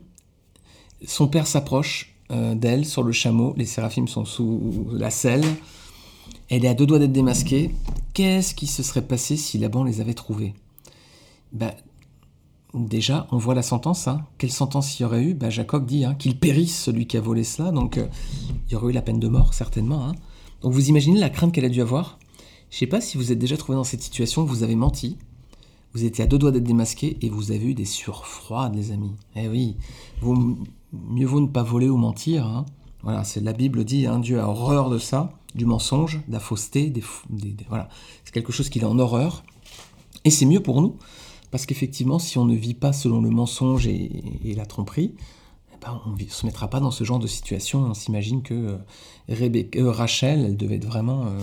Son 1.06 1.26
père 1.26 1.46
s'approche 1.46 2.10
d'elle 2.30 2.84
sur 2.84 3.02
le 3.02 3.12
chameau. 3.12 3.54
Les 3.56 3.66
séraphimes 3.66 4.08
sont 4.08 4.24
sous 4.24 4.88
la 4.92 5.10
selle. 5.10 5.44
Elle 6.50 6.64
est 6.64 6.68
à 6.68 6.74
deux 6.74 6.86
doigts 6.86 6.98
d'être 6.98 7.12
démasquée. 7.12 7.74
Qu'est-ce 8.12 8.54
qui 8.54 8.66
se 8.66 8.82
serait 8.82 9.06
passé 9.06 9.36
si 9.36 9.58
Laban 9.58 9.84
les 9.84 10.00
avait 10.00 10.14
trouvés? 10.14 10.54
Ben, 11.52 11.72
Déjà, 12.74 13.28
on 13.30 13.38
voit 13.38 13.54
la 13.54 13.62
sentence. 13.62 14.08
Hein. 14.08 14.26
Quelle 14.36 14.50
sentence 14.50 14.98
il 14.98 15.04
y 15.04 15.06
aurait 15.06 15.22
eu? 15.22 15.34
Ben, 15.34 15.48
Jacob 15.48 15.86
dit 15.86 16.04
hein, 16.04 16.16
qu'il 16.16 16.36
périsse 16.36 16.76
celui 16.76 17.06
qui 17.06 17.16
a 17.16 17.20
volé 17.20 17.44
cela. 17.44 17.70
Donc, 17.70 17.98
euh, 17.98 18.08
il 18.66 18.72
y 18.72 18.76
aurait 18.76 18.90
eu 18.90 18.92
la 18.92 19.02
peine 19.02 19.20
de 19.20 19.28
mort, 19.28 19.54
certainement. 19.54 20.08
Hein. 20.08 20.14
Donc, 20.60 20.72
vous 20.72 20.88
imaginez 20.88 21.20
la 21.20 21.30
crainte 21.30 21.52
qu'elle 21.52 21.64
a 21.64 21.68
dû 21.68 21.80
avoir? 21.80 22.18
Je 22.70 22.76
ne 22.76 22.78
sais 22.80 22.86
pas 22.88 23.00
si 23.00 23.16
vous 23.16 23.30
êtes 23.30 23.38
déjà 23.38 23.56
trouvé 23.56 23.76
dans 23.76 23.84
cette 23.84 24.02
situation, 24.02 24.42
vous 24.44 24.64
avez 24.64 24.74
menti. 24.74 25.18
Vous 25.92 26.04
étiez 26.04 26.24
à 26.24 26.26
deux 26.26 26.38
doigts 26.38 26.50
d'être 26.50 26.64
démasqué 26.64 27.16
et 27.22 27.28
vous 27.28 27.52
avez 27.52 27.66
eu 27.66 27.74
des 27.74 27.84
sueurs 27.84 28.26
froides, 28.26 28.74
les 28.74 28.90
amis. 28.90 29.12
Eh 29.36 29.46
oui, 29.46 29.76
mieux 30.92 31.26
vaut 31.26 31.40
ne 31.40 31.46
pas 31.46 31.62
voler 31.62 31.88
ou 31.88 31.96
mentir. 31.96 32.64
Voilà, 33.04 33.22
c'est 33.22 33.40
la 33.40 33.52
Bible 33.52 33.84
dit, 33.84 34.08
Dieu 34.20 34.40
a 34.40 34.48
horreur 34.48 34.90
de 34.90 34.98
ça, 34.98 35.30
du 35.54 35.66
mensonge, 35.66 36.20
de 36.26 36.32
la 36.32 36.40
fausseté, 36.40 36.92
voilà, 37.68 37.88
c'est 38.24 38.32
quelque 38.32 38.52
chose 38.52 38.68
qu'il 38.68 38.84
a 38.84 38.88
en 38.88 38.98
horreur. 38.98 39.44
Et 40.24 40.30
c'est 40.30 40.46
mieux 40.46 40.60
pour 40.60 40.80
nous, 40.80 40.96
parce 41.50 41.66
qu'effectivement, 41.66 42.18
si 42.18 42.38
on 42.38 42.44
ne 42.44 42.54
vit 42.54 42.74
pas 42.74 42.92
selon 42.92 43.20
le 43.20 43.30
mensonge 43.30 43.86
et, 43.86 44.54
la 44.56 44.66
tromperie, 44.66 45.14
eh 45.72 45.76
ben, 45.80 46.00
on 46.06 46.10
ne 46.10 46.28
se 46.28 46.46
mettra 46.46 46.68
pas 46.68 46.80
dans 46.80 46.90
ce 46.90 47.04
genre 47.04 47.18
de 47.18 47.26
situation. 47.26 47.80
On 47.80 47.94
s'imagine 47.94 48.42
que 48.42 48.78
euh, 49.30 49.60
euh, 49.76 49.90
Rachel, 49.90 50.44
elle 50.44 50.56
devait 50.56 50.76
être 50.76 50.86
vraiment, 50.86 51.26
euh, 51.26 51.38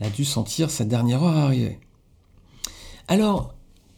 a 0.00 0.08
dû 0.08 0.24
sentir 0.24 0.70
sa 0.70 0.84
dernière 0.84 1.22
heure 1.22 1.36
arriver. 1.36 1.78
Alors, 3.08 3.54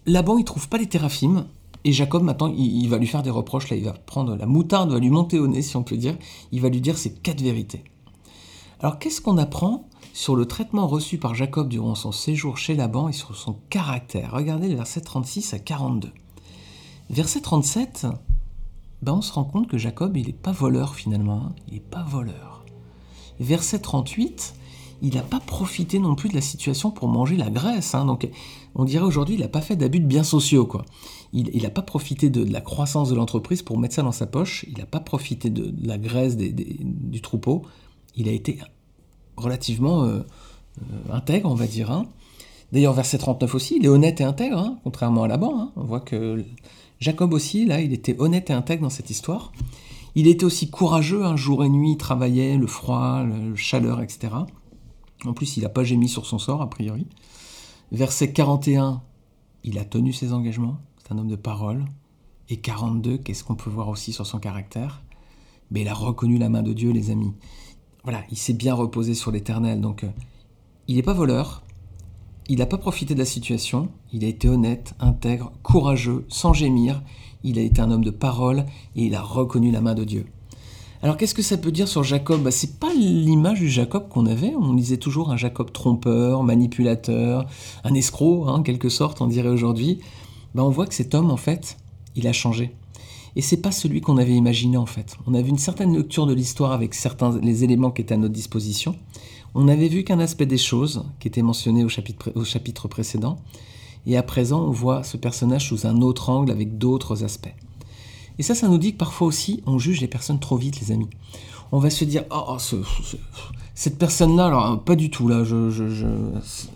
Laban, 0.06 0.38
il 0.38 0.44
trouve 0.44 0.68
pas 0.68 0.78
les 0.78 0.88
téraphimes, 0.88 1.46
et 1.84 1.92
Jacob, 1.92 2.22
maintenant, 2.22 2.52
il, 2.54 2.86
va 2.88 2.98
lui 2.98 3.06
faire 3.06 3.22
des 3.22 3.30
reproches. 3.30 3.70
Là, 3.70 3.76
il 3.76 3.84
va 3.84 3.92
prendre 3.92 4.36
la 4.36 4.46
moutarde, 4.46 4.92
va 4.92 4.98
lui 4.98 5.10
monter 5.10 5.38
au 5.38 5.46
nez, 5.46 5.62
si 5.62 5.76
on 5.76 5.82
peut 5.82 5.96
dire. 5.96 6.16
Il 6.52 6.60
va 6.60 6.68
lui 6.68 6.80
dire 6.80 6.98
ces 6.98 7.12
quatre 7.12 7.40
vérités. 7.40 7.84
Alors, 8.82 8.98
qu'est-ce 8.98 9.20
qu'on 9.20 9.36
apprend 9.36 9.88
sur 10.14 10.34
le 10.34 10.46
traitement 10.46 10.86
reçu 10.86 11.18
par 11.18 11.34
Jacob 11.34 11.68
durant 11.68 11.94
son 11.94 12.12
séjour 12.12 12.56
chez 12.56 12.74
Laban 12.74 13.10
et 13.10 13.12
sur 13.12 13.36
son 13.36 13.58
caractère? 13.68 14.32
Regardez 14.32 14.68
les 14.68 14.74
versets 14.74 15.02
36 15.02 15.52
à 15.52 15.58
42. 15.58 16.10
Verset 17.10 17.42
37, 17.42 18.06
ben 19.02 19.12
on 19.12 19.20
se 19.20 19.34
rend 19.34 19.44
compte 19.44 19.68
que 19.68 19.76
Jacob, 19.76 20.16
il 20.16 20.28
n'est 20.28 20.32
pas 20.32 20.52
voleur 20.52 20.94
finalement. 20.94 21.42
Hein. 21.48 21.52
Il 21.68 21.74
n'est 21.74 21.80
pas 21.80 22.04
voleur. 22.04 22.64
Verset 23.38 23.80
38, 23.80 24.54
il 25.02 25.14
n'a 25.14 25.22
pas 25.22 25.40
profité 25.40 25.98
non 25.98 26.14
plus 26.14 26.30
de 26.30 26.34
la 26.34 26.40
situation 26.40 26.90
pour 26.90 27.08
manger 27.08 27.36
la 27.36 27.50
graisse. 27.50 27.94
Hein. 27.94 28.06
Donc, 28.06 28.26
on 28.74 28.84
dirait 28.86 29.04
aujourd'hui, 29.04 29.34
il 29.34 29.40
n'a 29.42 29.48
pas 29.48 29.60
fait 29.60 29.76
d'abus 29.76 30.00
de 30.00 30.06
biens 30.06 30.22
sociaux. 30.22 30.64
Quoi. 30.64 30.86
Il 31.34 31.62
n'a 31.62 31.70
pas 31.70 31.82
profité 31.82 32.30
de, 32.30 32.50
la 32.50 32.62
croissance 32.62 33.10
de 33.10 33.14
l'entreprise 33.14 33.60
pour 33.60 33.78
mettre 33.78 33.94
ça 33.94 34.02
dans 34.02 34.12
sa 34.12 34.26
poche. 34.26 34.64
Il 34.68 34.78
n'a 34.78 34.86
pas 34.86 35.00
profité 35.00 35.50
de, 35.50 35.74
la 35.86 35.98
graisse 35.98 36.38
du 36.38 37.20
troupeau. 37.20 37.66
Il 38.16 38.28
a 38.28 38.32
été 38.32 38.58
relativement 39.36 40.08
intègre, 41.10 41.50
on 41.50 41.54
va 41.54 41.66
dire. 41.66 41.90
Hein. 41.90 42.06
D'ailleurs, 42.72 42.92
verset 42.92 43.18
39 43.18 43.54
aussi, 43.54 43.76
il 43.76 43.84
est 43.84 43.88
honnête 43.88 44.20
et 44.20 44.24
intègre, 44.24 44.58
hein, 44.58 44.78
contrairement 44.84 45.24
à 45.24 45.28
Laban. 45.28 45.60
Hein. 45.60 45.72
On 45.76 45.84
voit 45.84 46.00
que 46.00 46.44
Jacob 47.00 47.32
aussi, 47.32 47.66
là, 47.66 47.80
il 47.80 47.92
était 47.92 48.16
honnête 48.20 48.50
et 48.50 48.52
intègre 48.52 48.82
dans 48.82 48.90
cette 48.90 49.10
histoire. 49.10 49.52
Il 50.14 50.26
était 50.26 50.44
aussi 50.44 50.70
courageux, 50.70 51.24
un 51.24 51.36
jour 51.36 51.64
et 51.64 51.68
nuit, 51.68 51.92
il 51.92 51.96
travaillait, 51.96 52.56
le 52.56 52.66
froid, 52.66 53.24
la 53.24 53.56
chaleur, 53.56 54.02
etc. 54.02 54.34
En 55.24 55.32
plus, 55.32 55.56
il 55.56 55.62
n'a 55.62 55.68
pas 55.68 55.84
gémi 55.84 56.08
sur 56.08 56.26
son 56.26 56.38
sort, 56.38 56.62
a 56.62 56.70
priori. 56.70 57.06
Verset 57.92 58.32
41, 58.32 59.02
il 59.64 59.78
a 59.78 59.84
tenu 59.84 60.12
ses 60.12 60.32
engagements, 60.32 60.78
c'est 61.02 61.12
un 61.12 61.18
homme 61.18 61.28
de 61.28 61.36
parole. 61.36 61.84
Et 62.48 62.56
42, 62.56 63.18
qu'est-ce 63.18 63.44
qu'on 63.44 63.54
peut 63.54 63.70
voir 63.70 63.88
aussi 63.88 64.12
sur 64.12 64.26
son 64.26 64.38
caractère? 64.38 65.02
Mais 65.70 65.82
il 65.82 65.88
a 65.88 65.94
reconnu 65.94 66.38
la 66.38 66.48
main 66.48 66.62
de 66.62 66.72
Dieu, 66.72 66.90
les 66.90 67.10
amis. 67.10 67.32
Voilà, 68.04 68.22
il 68.30 68.36
s'est 68.36 68.54
bien 68.54 68.74
reposé 68.74 69.14
sur 69.14 69.30
l'éternel. 69.30 69.80
Donc, 69.80 70.04
euh, 70.04 70.08
il 70.88 70.96
n'est 70.96 71.02
pas 71.02 71.12
voleur, 71.12 71.62
il 72.48 72.58
n'a 72.58 72.66
pas 72.66 72.78
profité 72.78 73.14
de 73.14 73.18
la 73.18 73.24
situation, 73.24 73.88
il 74.12 74.24
a 74.24 74.28
été 74.28 74.48
honnête, 74.48 74.94
intègre, 74.98 75.52
courageux, 75.62 76.24
sans 76.28 76.52
gémir, 76.52 77.02
il 77.44 77.58
a 77.58 77.62
été 77.62 77.80
un 77.80 77.90
homme 77.90 78.04
de 78.04 78.10
parole 78.10 78.64
et 78.96 79.04
il 79.04 79.14
a 79.14 79.22
reconnu 79.22 79.70
la 79.70 79.80
main 79.80 79.94
de 79.94 80.04
Dieu. 80.04 80.26
Alors 81.02 81.16
qu'est-ce 81.16 81.34
que 81.34 81.42
ça 81.42 81.56
peut 81.56 81.72
dire 81.72 81.88
sur 81.88 82.02
Jacob? 82.02 82.42
Bah, 82.42 82.50
C'est 82.50 82.78
pas 82.78 82.92
l'image 82.92 83.60
du 83.60 83.70
Jacob 83.70 84.08
qu'on 84.08 84.26
avait, 84.26 84.52
on 84.54 84.74
disait 84.74 84.98
toujours 84.98 85.30
un 85.30 85.36
Jacob 85.36 85.72
trompeur, 85.72 86.42
manipulateur, 86.42 87.46
un 87.84 87.94
escroc, 87.94 88.46
hein, 88.48 88.54
en 88.54 88.62
quelque 88.62 88.88
sorte, 88.88 89.20
on 89.20 89.26
dirait 89.26 89.48
aujourd'hui. 89.48 90.00
Bah, 90.54 90.64
on 90.64 90.70
voit 90.70 90.86
que 90.86 90.94
cet 90.94 91.14
homme, 91.14 91.30
en 91.30 91.36
fait, 91.36 91.78
il 92.16 92.26
a 92.26 92.32
changé. 92.32 92.74
Et 93.36 93.42
c'est 93.42 93.58
pas 93.58 93.72
celui 93.72 94.00
qu'on 94.00 94.16
avait 94.18 94.34
imaginé 94.34 94.76
en 94.76 94.86
fait. 94.86 95.16
On 95.26 95.34
avait 95.34 95.48
une 95.48 95.58
certaine 95.58 95.96
lecture 95.96 96.26
de 96.26 96.34
l'histoire 96.34 96.72
avec 96.72 96.94
certains 96.94 97.38
les 97.40 97.64
éléments 97.64 97.90
qui 97.90 98.02
étaient 98.02 98.14
à 98.14 98.18
notre 98.18 98.34
disposition. 98.34 98.96
On 99.54 99.64
n'avait 99.64 99.88
vu 99.88 100.04
qu'un 100.04 100.20
aspect 100.20 100.46
des 100.46 100.58
choses 100.58 101.04
qui 101.18 101.28
était 101.28 101.42
mentionné 101.42 101.84
au 101.84 101.88
chapitre, 101.88 102.32
au 102.34 102.44
chapitre 102.44 102.88
précédent. 102.88 103.38
Et 104.06 104.16
à 104.16 104.22
présent, 104.22 104.62
on 104.62 104.70
voit 104.70 105.02
ce 105.02 105.16
personnage 105.16 105.68
sous 105.68 105.86
un 105.86 106.00
autre 106.02 106.30
angle 106.30 106.50
avec 106.50 106.78
d'autres 106.78 107.24
aspects. 107.24 107.54
Et 108.38 108.42
ça, 108.42 108.54
ça 108.54 108.68
nous 108.68 108.78
dit 108.78 108.92
que 108.92 108.98
parfois 108.98 109.26
aussi, 109.26 109.62
on 109.66 109.78
juge 109.78 110.00
les 110.00 110.08
personnes 110.08 110.40
trop 110.40 110.56
vite, 110.56 110.80
les 110.80 110.92
amis. 110.92 111.10
On 111.72 111.78
va 111.78 111.90
se 111.90 112.04
dire, 112.04 112.24
oh, 112.30 112.56
cette 113.74 113.98
personne-là, 113.98 114.46
alors 114.46 114.82
pas 114.82 114.96
du 114.96 115.10
tout, 115.10 115.28
là, 115.28 115.44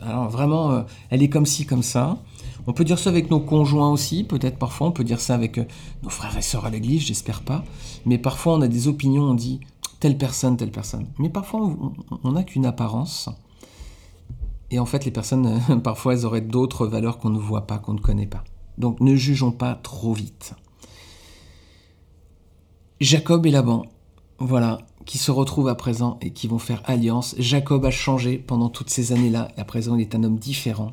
alors 0.03 0.29
vraiment, 0.29 0.71
euh, 0.71 0.83
elle 1.11 1.23
est 1.23 1.29
comme 1.29 1.47
ci, 1.47 1.65
comme 1.65 1.83
ça. 1.83 2.19
On 2.67 2.73
peut 2.73 2.85
dire 2.85 2.99
ça 2.99 3.11
avec 3.11 3.31
nos 3.31 3.41
conjoints 3.41 3.91
aussi, 3.91 4.25
peut-être 4.25 4.59
parfois, 4.59 4.87
on 4.87 4.93
peut 4.93 5.05
dire 5.05 5.21
ça 5.21 5.35
avec 5.35 5.59
euh, 5.59 5.65
nos 6.03 6.09
frères 6.09 6.37
et 6.37 6.43
sœurs 6.43 6.65
à 6.65 6.71
l'église, 6.71 7.03
j'espère 7.03 7.43
pas. 7.43 7.65
Mais 8.07 8.19
parfois, 8.19 8.55
on 8.55 8.63
a 8.63 8.69
des 8.69 8.89
opinions, 8.89 9.25
on 9.25 9.35
dit, 9.35 9.61
telle 10.01 10.17
personne, 10.17 10.57
telle 10.57 10.71
personne. 10.71 11.07
Mais 11.19 11.29
parfois, 11.29 11.77
on 12.23 12.33
n'a 12.33 12.45
qu'une 12.45 12.67
apparence. 12.67 13.29
Et 14.71 14.79
en 14.79 14.87
fait, 14.87 15.05
les 15.05 15.11
personnes, 15.11 15.61
parfois, 15.85 16.15
elles 16.15 16.27
auraient 16.27 16.41
d'autres 16.41 16.87
valeurs 16.87 17.19
qu'on 17.19 17.31
ne 17.31 17.39
voit 17.39 17.67
pas, 17.67 17.79
qu'on 17.79 17.95
ne 17.95 18.01
connaît 18.01 18.27
pas. 18.27 18.45
Donc, 18.79 19.01
ne 19.01 19.15
jugeons 19.15 19.53
pas 19.53 19.75
trop 19.75 20.13
vite. 20.13 20.55
Jacob 23.01 23.47
et 23.47 23.51
Laban, 23.51 23.85
voilà, 24.39 24.79
qui 25.05 25.19
se 25.19 25.31
retrouvent 25.31 25.69
à 25.69 25.75
présent 25.75 26.19
et 26.23 26.33
qui 26.33 26.49
vont 26.49 26.59
faire 26.59 26.83
alliance. 26.87 27.35
Jacob 27.39 27.85
a 27.85 27.91
changé 27.91 28.39
pendant 28.39 28.69
toutes 28.69 28.91
ces 28.91 29.13
années-là, 29.13 29.49
et 29.57 29.61
à 29.61 29.65
présent, 29.65 29.95
il 29.95 30.01
est 30.01 30.15
un 30.15 30.25
homme 30.25 30.39
différent. 30.39 30.93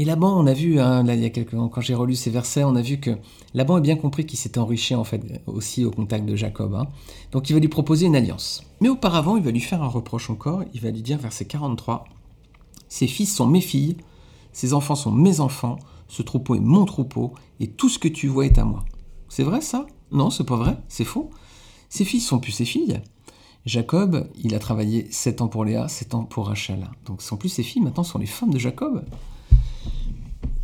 Et 0.00 0.04
Laban, 0.04 0.38
on 0.38 0.46
a 0.46 0.52
vu, 0.52 0.78
hein, 0.78 1.04
il 1.08 1.20
y 1.20 1.24
a 1.24 1.30
quelques 1.30 1.50
quand 1.50 1.80
j'ai 1.80 1.94
relu 1.94 2.14
ces 2.14 2.30
versets, 2.30 2.62
on 2.62 2.76
a 2.76 2.82
vu 2.82 2.98
que 3.00 3.18
Laban 3.52 3.74
a 3.74 3.80
bien 3.80 3.96
compris 3.96 4.24
qu'il 4.24 4.38
s'était 4.38 4.60
enrichi 4.60 4.94
en 4.94 5.02
fait 5.02 5.42
aussi 5.46 5.84
au 5.84 5.90
contact 5.90 6.24
de 6.24 6.36
Jacob. 6.36 6.74
Hein. 6.76 6.86
Donc 7.32 7.50
il 7.50 7.54
va 7.54 7.58
lui 7.58 7.68
proposer 7.68 8.06
une 8.06 8.14
alliance. 8.14 8.62
Mais 8.80 8.88
auparavant, 8.88 9.36
il 9.36 9.42
va 9.42 9.50
lui 9.50 9.60
faire 9.60 9.82
un 9.82 9.88
reproche 9.88 10.30
encore. 10.30 10.62
Il 10.72 10.80
va 10.80 10.92
lui 10.92 11.02
dire, 11.02 11.18
verset 11.18 11.46
43, 11.46 12.04
Ses 12.88 13.08
fils 13.08 13.34
sont 13.34 13.48
mes 13.48 13.60
filles, 13.60 13.96
ses 14.52 14.72
enfants 14.72 14.94
sont 14.94 15.10
mes 15.10 15.40
enfants, 15.40 15.80
ce 16.06 16.22
troupeau 16.22 16.54
est 16.54 16.60
mon 16.60 16.84
troupeau, 16.84 17.34
et 17.58 17.66
tout 17.66 17.88
ce 17.88 17.98
que 17.98 18.08
tu 18.08 18.28
vois 18.28 18.46
est 18.46 18.58
à 18.58 18.64
moi. 18.64 18.84
C'est 19.28 19.42
vrai 19.42 19.60
ça? 19.60 19.88
Non, 20.12 20.30
c'est 20.30 20.44
pas 20.44 20.56
vrai, 20.56 20.78
c'est 20.86 21.04
faux. 21.04 21.30
Ses 21.88 22.04
fils 22.04 22.24
sont 22.24 22.38
plus 22.38 22.52
ses 22.52 22.64
filles. 22.64 23.00
Jacob, 23.66 24.30
il 24.42 24.54
a 24.54 24.60
travaillé 24.60 25.08
7 25.10 25.42
ans 25.42 25.48
pour 25.48 25.64
Léa, 25.64 25.88
7 25.88 26.14
ans 26.14 26.24
pour 26.24 26.46
Rachel. 26.46 26.88
Donc 27.04 27.20
sont 27.20 27.36
plus 27.36 27.48
ses 27.48 27.64
filles, 27.64 27.82
maintenant 27.82 28.04
sont 28.04 28.18
les 28.18 28.26
femmes 28.26 28.52
de 28.52 28.58
Jacob. 28.58 29.04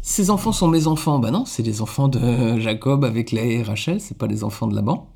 Ces 0.07 0.29
enfants 0.29 0.53
sont 0.53 0.69
mes 0.69 0.87
enfants. 0.87 1.19
Ben 1.19 1.31
non, 1.31 1.47
c'est 1.47 1.63
les 1.63 1.81
enfants 1.81 2.09
de 2.09 2.61
Jacob 2.61 3.07
avec 3.07 3.33
Léa 3.33 3.47
et 3.47 3.63
Rachel, 3.63 4.03
c'est 4.03 4.19
pas 4.19 4.27
les 4.27 4.45
enfants 4.45 4.67
de 4.67 4.75
Laban. 4.75 5.09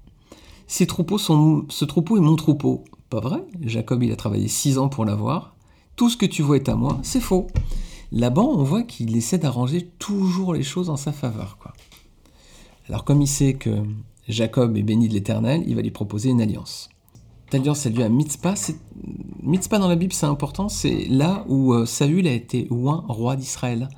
Ces 0.67 0.87
ce 0.87 1.85
troupeau 1.85 2.17
est 2.17 2.21
mon 2.21 2.37
troupeau. 2.37 2.85
Pas 3.11 3.21
vrai? 3.21 3.45
Jacob, 3.61 4.03
il 4.03 4.11
a 4.13 4.17
travaillé 4.17 4.49
six 4.49 4.79
ans 4.79 4.89
pour 4.89 5.05
l'avoir. 5.05 5.55
Tout 5.95 6.09
ce 6.09 6.17
que 6.17 6.25
tu 6.25 6.41
vois 6.41 6.57
est 6.57 6.71
à 6.71 6.75
moi. 6.75 6.99
C'est 7.03 7.21
faux. 7.21 7.49
Laban, 8.13 8.49
on 8.49 8.63
voit 8.63 8.83
qu'il 8.83 9.15
essaie 9.15 9.37
d'arranger 9.37 9.91
toujours 9.99 10.55
les 10.55 10.63
choses 10.63 10.89
en 10.89 10.97
sa 10.97 11.13
faveur. 11.13 11.59
Quoi. 11.61 11.75
Alors 12.89 13.05
comme 13.05 13.21
il 13.21 13.29
sait 13.29 13.53
que 13.53 13.83
Jacob 14.27 14.75
est 14.75 14.83
béni 14.83 15.09
de 15.09 15.13
l'Éternel, 15.13 15.65
il 15.67 15.77
va 15.77 15.83
lui 15.83 15.91
proposer 15.91 16.31
une 16.31 16.41
alliance. 16.41 16.89
Cette 17.45 17.61
alliance 17.61 17.85
a 17.85 17.91
lieu 17.91 18.05
à 18.05 18.09
Mitzpah. 18.09 18.55
Mitzpah 19.43 19.79
dans 19.81 19.89
la 19.89 19.97
Bible, 19.97 20.15
c'est 20.15 20.25
important. 20.25 20.71
C'est 20.71 21.05
là 21.11 21.45
où 21.47 21.75
euh, 21.75 21.85
Saül 21.85 22.27
a 22.27 22.33
été 22.33 22.69
oint 22.71 23.05
roi 23.07 23.37
d'Israël. 23.37 23.91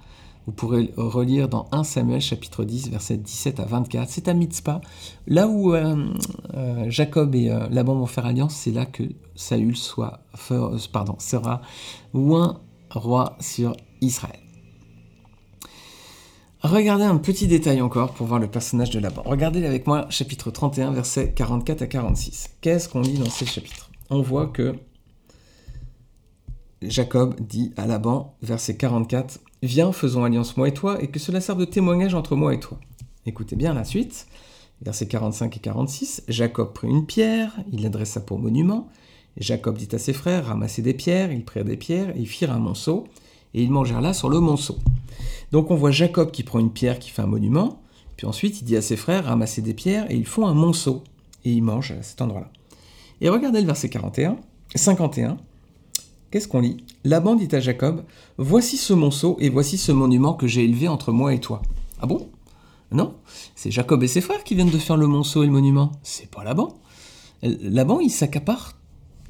Vous 0.50 0.57
pourrez 0.57 0.92
relire 0.97 1.49
dans 1.49 1.69
1 1.71 1.85
Samuel 1.85 2.21
chapitre 2.21 2.64
10 2.64 2.90
versets 2.90 3.16
17 3.16 3.61
à 3.61 3.66
24. 3.66 4.11
C'est 4.11 4.26
à 4.26 4.35
Mitzpah. 4.35 4.80
Là 5.28 5.47
où 5.47 5.76
euh, 5.76 6.12
euh, 6.54 6.87
Jacob 6.88 7.37
et 7.37 7.52
euh, 7.52 7.69
Laban 7.71 7.95
vont 7.95 8.07
faire 8.07 8.26
alliance, 8.26 8.57
c'est 8.57 8.73
là 8.73 8.85
que 8.85 9.04
Saül 9.37 9.76
sera 9.76 10.19
un 10.42 11.71
roi 12.90 13.37
sur 13.38 13.76
Israël. 14.00 14.40
Regardez 16.64 17.04
un 17.04 17.19
petit 17.19 17.47
détail 17.47 17.80
encore 17.80 18.14
pour 18.14 18.26
voir 18.26 18.40
le 18.40 18.49
personnage 18.49 18.90
de 18.90 18.99
Laban. 18.99 19.23
Regardez 19.25 19.64
avec 19.64 19.87
moi 19.87 20.07
chapitre 20.11 20.50
31 20.50 20.90
versets 20.90 21.33
44 21.33 21.83
à 21.83 21.87
46. 21.87 22.57
Qu'est-ce 22.61 22.88
qu'on 22.88 23.02
lit 23.02 23.19
dans 23.19 23.30
ces 23.30 23.47
chapitres? 23.47 23.88
On 24.11 24.21
voit 24.21 24.49
que 24.49 24.75
Jacob 26.83 27.37
dit 27.38 27.73
à 27.76 27.87
Laban, 27.87 28.35
verset 28.42 28.76
44, 28.76 29.38
Viens, 29.62 29.93
faisons 29.93 30.25
alliance 30.25 30.57
moi 30.57 30.69
et 30.69 30.73
toi, 30.73 31.02
et 31.02 31.09
que 31.09 31.19
cela 31.19 31.43
serve 31.43 31.61
de 31.61 31.67
témoignage 31.67 32.14
entre 32.14 32.35
moi 32.35 32.55
et 32.55 32.61
toi. 32.61 32.79
Écoutez 33.26 33.57
bien 33.57 33.75
la 33.75 33.85
suite, 33.85 34.26
versets 34.81 35.07
45 35.07 35.55
et 35.55 35.61
46. 35.61 36.23
Jacob 36.29 36.73
prit 36.73 36.88
une 36.88 37.05
pierre, 37.05 37.52
il 37.71 37.83
l'adressa 37.83 38.21
pour 38.21 38.38
monument. 38.38 38.88
Jacob 39.37 39.76
dit 39.76 39.95
à 39.95 39.99
ses 39.99 40.14
frères, 40.14 40.47
ramassez 40.47 40.81
des 40.81 40.95
pierres, 40.95 41.31
ils 41.31 41.45
prirent 41.45 41.67
des 41.67 41.76
pierres, 41.76 42.17
et 42.17 42.21
ils 42.21 42.26
firent 42.26 42.52
un 42.52 42.59
monceau, 42.59 43.07
et 43.52 43.62
ils 43.62 43.71
mangèrent 43.71 44.00
là 44.00 44.14
sur 44.14 44.31
le 44.31 44.40
monceau. 44.40 44.79
Donc 45.52 45.71
on 45.71 45.75
voit 45.75 45.90
Jacob 45.90 46.31
qui 46.31 46.43
prend 46.43 46.59
une 46.59 46.73
pierre 46.73 46.99
qui 46.99 47.11
fait 47.11 47.21
un 47.21 47.26
monument, 47.26 47.83
puis 48.17 48.26
ensuite 48.26 48.62
il 48.62 48.64
dit 48.64 48.79
à 48.79 48.83
ses 48.83 48.97
frères, 48.97 49.26
ramassez 49.26 49.61
des 49.61 49.75
pierres, 49.75 50.11
et 50.11 50.17
ils 50.17 50.26
font 50.26 50.47
un 50.47 50.55
monceau, 50.55 51.05
et 51.45 51.52
ils 51.52 51.62
mangent 51.62 51.93
à 51.93 52.02
cet 52.02 52.23
endroit-là. 52.23 52.50
Et 53.21 53.29
regardez 53.29 53.61
le 53.61 53.67
verset 53.67 53.90
41, 53.90 54.38
51. 54.75 55.37
Qu'est-ce 56.30 56.46
qu'on 56.46 56.60
lit? 56.60 56.76
Laban 57.04 57.34
dit 57.34 57.49
à 57.52 57.60
Jacob 57.60 58.04
Voici 58.38 58.76
ce 58.76 58.92
monceau 58.92 59.37
et 59.40 59.49
voici 59.49 59.76
ce 59.78 59.90
monument 59.90 60.34
que 60.34 60.46
j'ai 60.46 60.64
élevé 60.64 60.87
entre 60.87 61.10
moi 61.10 61.34
et 61.34 61.40
toi. 61.40 61.62
Ah 62.00 62.06
bon? 62.06 62.28
Non, 62.92 63.14
c'est 63.54 63.70
Jacob 63.70 64.02
et 64.02 64.08
ses 64.08 64.20
frères 64.20 64.42
qui 64.44 64.54
viennent 64.54 64.70
de 64.70 64.78
faire 64.78 64.96
le 64.96 65.06
monceau 65.06 65.42
et 65.42 65.46
le 65.46 65.52
monument. 65.52 65.92
C'est 66.02 66.30
pas 66.30 66.44
Laban. 66.44 66.75
Laban, 67.42 68.00
il 68.00 68.10
s'accapare 68.10 68.76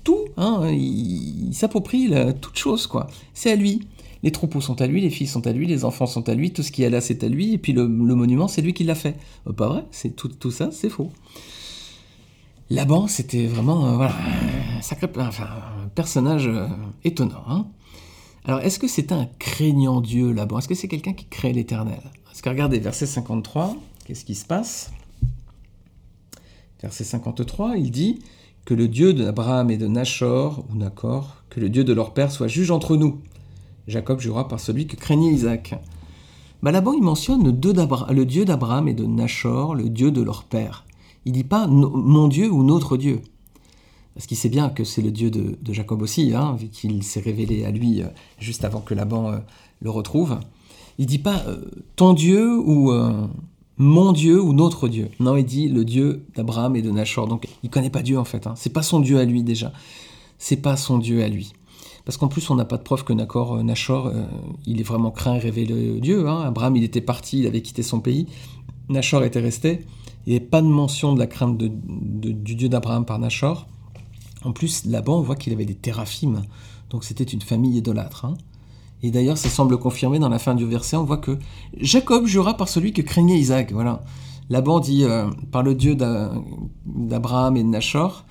tout, 0.02 0.26
hein, 0.36 0.70
il, 0.70 1.52
s'approprie 1.52 2.10
toute 2.40 2.56
chose, 2.56 2.86
quoi. 2.86 3.06
C'est 3.34 3.50
à 3.50 3.56
lui. 3.56 3.86
Les 4.22 4.32
troupeaux 4.32 4.60
sont 4.60 4.80
à 4.80 4.86
lui, 4.86 5.00
les 5.00 5.10
filles 5.10 5.26
sont 5.26 5.46
à 5.46 5.52
lui, 5.52 5.66
les 5.66 5.84
enfants 5.84 6.06
sont 6.06 6.28
à 6.28 6.34
lui, 6.34 6.52
tout 6.52 6.62
ce 6.62 6.70
qui 6.72 6.82
est 6.82 6.90
là, 6.90 7.00
c'est 7.00 7.24
à 7.24 7.28
lui, 7.28 7.54
et 7.54 7.58
puis 7.58 7.72
le, 7.72 7.86
monument, 7.88 8.48
c'est 8.48 8.60
lui 8.60 8.74
qui 8.74 8.84
l'a 8.84 8.94
fait. 8.94 9.16
Euh, 9.46 9.52
pas 9.52 9.68
vrai, 9.68 9.84
c'est 9.90 10.14
tout, 10.14 10.28
tout 10.28 10.50
ça, 10.50 10.70
c'est 10.72 10.90
faux. 10.90 11.10
Laban, 12.72 13.08
c'était 13.08 13.46
vraiment 13.46 14.00
euh, 14.00 14.06
un 14.06 15.88
personnage 15.92 16.46
euh, 16.46 16.68
étonnant. 17.02 17.42
Hein. 17.48 17.66
Alors, 18.44 18.60
est-ce 18.60 18.78
que 18.78 18.86
c'est 18.86 19.10
un 19.10 19.28
craignant 19.40 20.00
Dieu, 20.00 20.32
Laban 20.32 20.60
Est-ce 20.60 20.68
que 20.68 20.76
c'est 20.76 20.86
quelqu'un 20.86 21.12
qui 21.12 21.26
crée 21.26 21.52
l'éternel? 21.52 22.00
Parce 22.26 22.40
que 22.40 22.48
regardez, 22.48 22.78
verset 22.78 23.06
53, 23.06 23.76
qu'est-ce 24.04 24.24
qui 24.24 24.36
se 24.36 24.44
passe? 24.44 24.92
Verset 26.80 27.02
53, 27.02 27.76
il 27.76 27.90
dit 27.90 28.20
que 28.64 28.74
le 28.74 28.86
Dieu 28.86 29.14
d'Abraham 29.14 29.72
et 29.72 29.76
de 29.76 29.88
Nachor, 29.88 30.64
ou 30.70 30.76
Nacor, 30.76 31.42
que 31.50 31.58
le 31.58 31.70
Dieu 31.70 31.82
de 31.82 31.92
leur 31.92 32.14
père 32.14 32.30
soit 32.30 32.46
juge 32.46 32.70
entre 32.70 32.96
nous. 32.96 33.20
Jacob 33.88 34.20
jura 34.20 34.46
par 34.46 34.60
celui 34.60 34.86
que 34.86 34.94
craignait 34.94 35.32
Isaac. 35.32 35.74
Bah, 36.62 36.70
Laban, 36.70 36.92
il 36.92 37.02
mentionne 37.02 37.44
le 37.44 37.52
Dieu 37.52 37.72
d'Abraham 38.44 38.86
et 38.86 38.94
de 38.94 39.06
Nachor, 39.06 39.74
le 39.74 39.88
Dieu 39.88 40.12
de 40.12 40.22
leur 40.22 40.44
père. 40.44 40.84
Il 41.26 41.32
dit 41.32 41.44
pas 41.44 41.66
mon 41.66 42.28
Dieu 42.28 42.50
ou 42.50 42.62
notre 42.62 42.96
Dieu. 42.96 43.22
Parce 44.14 44.26
qu'il 44.26 44.36
sait 44.36 44.48
bien 44.48 44.68
que 44.70 44.84
c'est 44.84 45.02
le 45.02 45.10
Dieu 45.10 45.30
de, 45.30 45.56
Jacob 45.72 46.02
aussi, 46.02 46.34
hein, 46.34 46.56
vu 46.58 46.68
qu'il 46.68 47.02
s'est 47.02 47.20
révélé 47.20 47.64
à 47.64 47.70
lui 47.70 48.02
euh, 48.02 48.06
juste 48.38 48.64
avant 48.64 48.80
que 48.80 48.94
Laban 48.94 49.30
euh, 49.30 49.38
le 49.80 49.90
retrouve. 49.90 50.38
Il 50.98 51.06
dit 51.06 51.18
pas 51.18 51.44
euh, 51.46 51.64
ton 51.96 52.12
Dieu 52.12 52.58
ou 52.58 52.92
mon 53.78 54.12
Dieu 54.12 54.42
ou 54.42 54.52
notre 54.52 54.88
Dieu. 54.88 55.08
Non, 55.20 55.36
il 55.36 55.46
dit 55.46 55.68
le 55.68 55.84
Dieu 55.84 56.26
d'Abraham 56.34 56.76
et 56.76 56.82
de 56.82 56.90
Nachor. 56.90 57.28
Donc 57.28 57.48
il 57.62 57.70
connaît 57.70 57.90
pas 57.90 58.02
Dieu 58.02 58.18
en 58.18 58.24
fait. 58.24 58.46
Hein. 58.46 58.54
C'est 58.56 58.72
pas 58.72 58.82
son 58.82 59.00
Dieu 59.00 59.18
à 59.18 59.24
lui 59.24 59.42
déjà. 59.42 59.72
C'est 60.38 60.56
pas 60.56 60.76
son 60.76 60.98
Dieu 60.98 61.22
à 61.22 61.28
lui. 61.28 61.52
Parce 62.04 62.16
qu'en 62.16 62.28
plus, 62.28 62.50
on 62.50 62.56
n'a 62.56 62.64
pas 62.64 62.78
de 62.78 62.82
preuve 62.82 63.04
que 63.04 63.12
Nachor, 63.12 63.60
il 64.66 64.80
est 64.80 64.84
vraiment 64.84 65.10
craint 65.10 65.36
et 65.36 65.38
révélé 65.38 66.00
Dieu. 66.00 66.26
Hein. 66.26 66.42
Abraham, 66.42 66.76
il 66.76 66.82
était 66.82 67.02
parti, 67.02 67.40
il 67.40 67.46
avait 67.46 67.62
quitté 67.62 67.82
son 67.82 68.00
pays. 68.00 68.26
Nachor 68.88 69.24
était 69.24 69.40
resté. 69.40 69.86
Il 70.26 70.30
n'y 70.30 70.36
avait 70.36 70.46
pas 70.46 70.62
de 70.62 70.66
mention 70.66 71.12
de 71.14 71.18
la 71.18 71.26
crainte 71.26 71.56
du 71.58 72.54
Dieu 72.54 72.68
d'Abraham 72.68 73.04
par 73.04 73.18
Nachor. 73.18 73.68
En 74.44 74.52
plus, 74.52 74.84
là-bas, 74.86 75.12
on 75.12 75.22
voit 75.22 75.36
qu'il 75.36 75.52
avait 75.52 75.64
des 75.64 75.74
téraphimes. 75.74 76.42
Donc 76.90 77.04
c'était 77.04 77.24
une 77.24 77.40
famille 77.40 77.76
idolâtre. 77.76 78.24
Hein. 78.24 78.34
Et 79.02 79.10
d'ailleurs, 79.10 79.38
ça 79.38 79.48
semble 79.48 79.78
confirmé 79.78 80.18
dans 80.18 80.28
la 80.28 80.38
fin 80.38 80.54
du 80.54 80.66
verset. 80.66 80.96
On 80.96 81.04
voit 81.04 81.18
que 81.18 81.38
Jacob 81.76 82.26
jura 82.26 82.56
par 82.56 82.68
celui 82.68 82.92
que 82.92 83.02
craignait 83.02 83.38
Isaac. 83.38 83.72
Voilà. 83.72 84.02
Laban 84.50 84.80
dit 84.80 85.04
euh, 85.04 85.30
par 85.52 85.62
le 85.62 85.74
Dieu 85.74 85.94
d'Abraham 85.94 87.56
et 87.56 87.62
de 87.62 87.68
Nachor. 87.68 88.24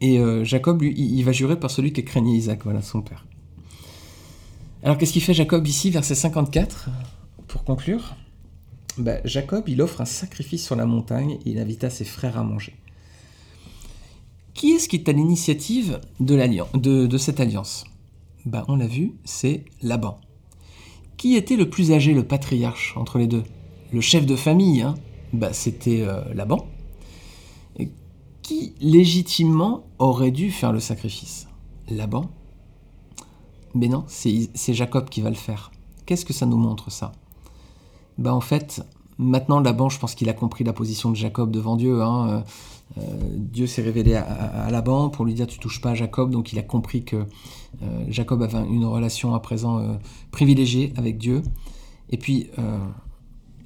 Et 0.00 0.18
euh, 0.18 0.44
Jacob, 0.44 0.82
lui, 0.82 0.94
il 0.96 1.22
va 1.24 1.32
jurer 1.32 1.58
par 1.58 1.70
celui 1.70 1.92
que 1.92 2.00
craignait 2.00 2.36
Isaac, 2.36 2.60
voilà, 2.64 2.82
son 2.82 3.02
père. 3.02 3.26
Alors 4.82 4.96
qu'est-ce 4.96 5.12
qu'il 5.12 5.22
fait 5.22 5.34
Jacob 5.34 5.66
ici, 5.66 5.90
verset 5.90 6.14
54, 6.14 6.88
pour 7.46 7.64
conclure? 7.64 8.16
Bah, 8.98 9.18
Jacob, 9.24 9.68
il 9.68 9.80
offre 9.82 10.00
un 10.00 10.06
sacrifice 10.06 10.64
sur 10.64 10.76
la 10.76 10.86
montagne 10.86 11.38
et 11.44 11.50
il 11.50 11.58
invita 11.58 11.90
ses 11.90 12.04
frères 12.04 12.38
à 12.38 12.42
manger. 12.42 12.74
Qui 14.54 14.72
est-ce 14.72 14.88
qui 14.88 14.96
est 14.96 15.08
à 15.08 15.12
l'initiative 15.12 16.00
de, 16.18 17.18
cette 17.18 17.40
alliance? 17.40 17.84
Bah, 18.44 18.64
On 18.68 18.76
l'a 18.76 18.86
vu, 18.86 19.14
c'est 19.24 19.64
Laban. 19.82 20.18
Qui 21.16 21.36
était 21.36 21.56
le 21.56 21.70
plus 21.70 21.92
âgé, 21.92 22.14
le 22.14 22.24
patriarche 22.24 22.94
entre 22.96 23.18
les 23.18 23.26
deux? 23.26 23.44
Le 23.92 24.00
chef 24.00 24.26
de 24.26 24.36
famille, 24.36 24.82
hein? 24.82 24.94
Bah, 25.32 25.52
c'était 25.52 26.02
euh, 26.02 26.22
Laban. 26.34 26.66
Qui 28.42 28.74
légitimement 28.80 29.84
aurait 29.98 30.32
dû 30.32 30.50
faire 30.50 30.72
le 30.72 30.80
sacrifice? 30.80 31.46
Laban 31.88 32.30
Mais 33.74 33.88
non, 33.88 34.04
c'est 34.08 34.74
Jacob 34.74 35.08
qui 35.08 35.20
va 35.20 35.30
le 35.30 35.36
faire. 35.36 35.70
Qu'est-ce 36.06 36.24
que 36.24 36.32
ça 36.32 36.46
nous 36.46 36.56
montre 36.56 36.90
ça? 36.90 37.12
Bah 38.20 38.34
en 38.34 38.40
fait, 38.42 38.82
maintenant 39.18 39.60
Laban, 39.60 39.88
je 39.88 39.98
pense 39.98 40.14
qu'il 40.14 40.28
a 40.28 40.34
compris 40.34 40.62
la 40.62 40.74
position 40.74 41.10
de 41.10 41.16
Jacob 41.16 41.50
devant 41.50 41.76
Dieu. 41.76 42.02
Hein. 42.02 42.28
Euh, 42.28 42.40
euh, 42.98 43.02
Dieu 43.34 43.66
s'est 43.66 43.82
révélé 43.82 44.14
à, 44.14 44.68
Laban 44.70 45.08
pour 45.08 45.24
lui 45.24 45.32
dire 45.32 45.46
tu 45.46 45.58
touches 45.58 45.80
pas 45.80 45.90
à 45.90 45.94
Jacob, 45.94 46.30
donc 46.30 46.52
il 46.52 46.58
a 46.58 46.62
compris 46.62 47.04
que 47.04 47.16
euh, 47.16 48.04
Jacob 48.08 48.42
avait 48.42 48.58
une 48.68 48.84
relation 48.84 49.34
à 49.34 49.40
présent 49.40 49.98
privilégiée 50.30 50.92
avec 50.96 51.16
Dieu. 51.18 51.42
Et 52.10 52.18
puis 52.18 52.50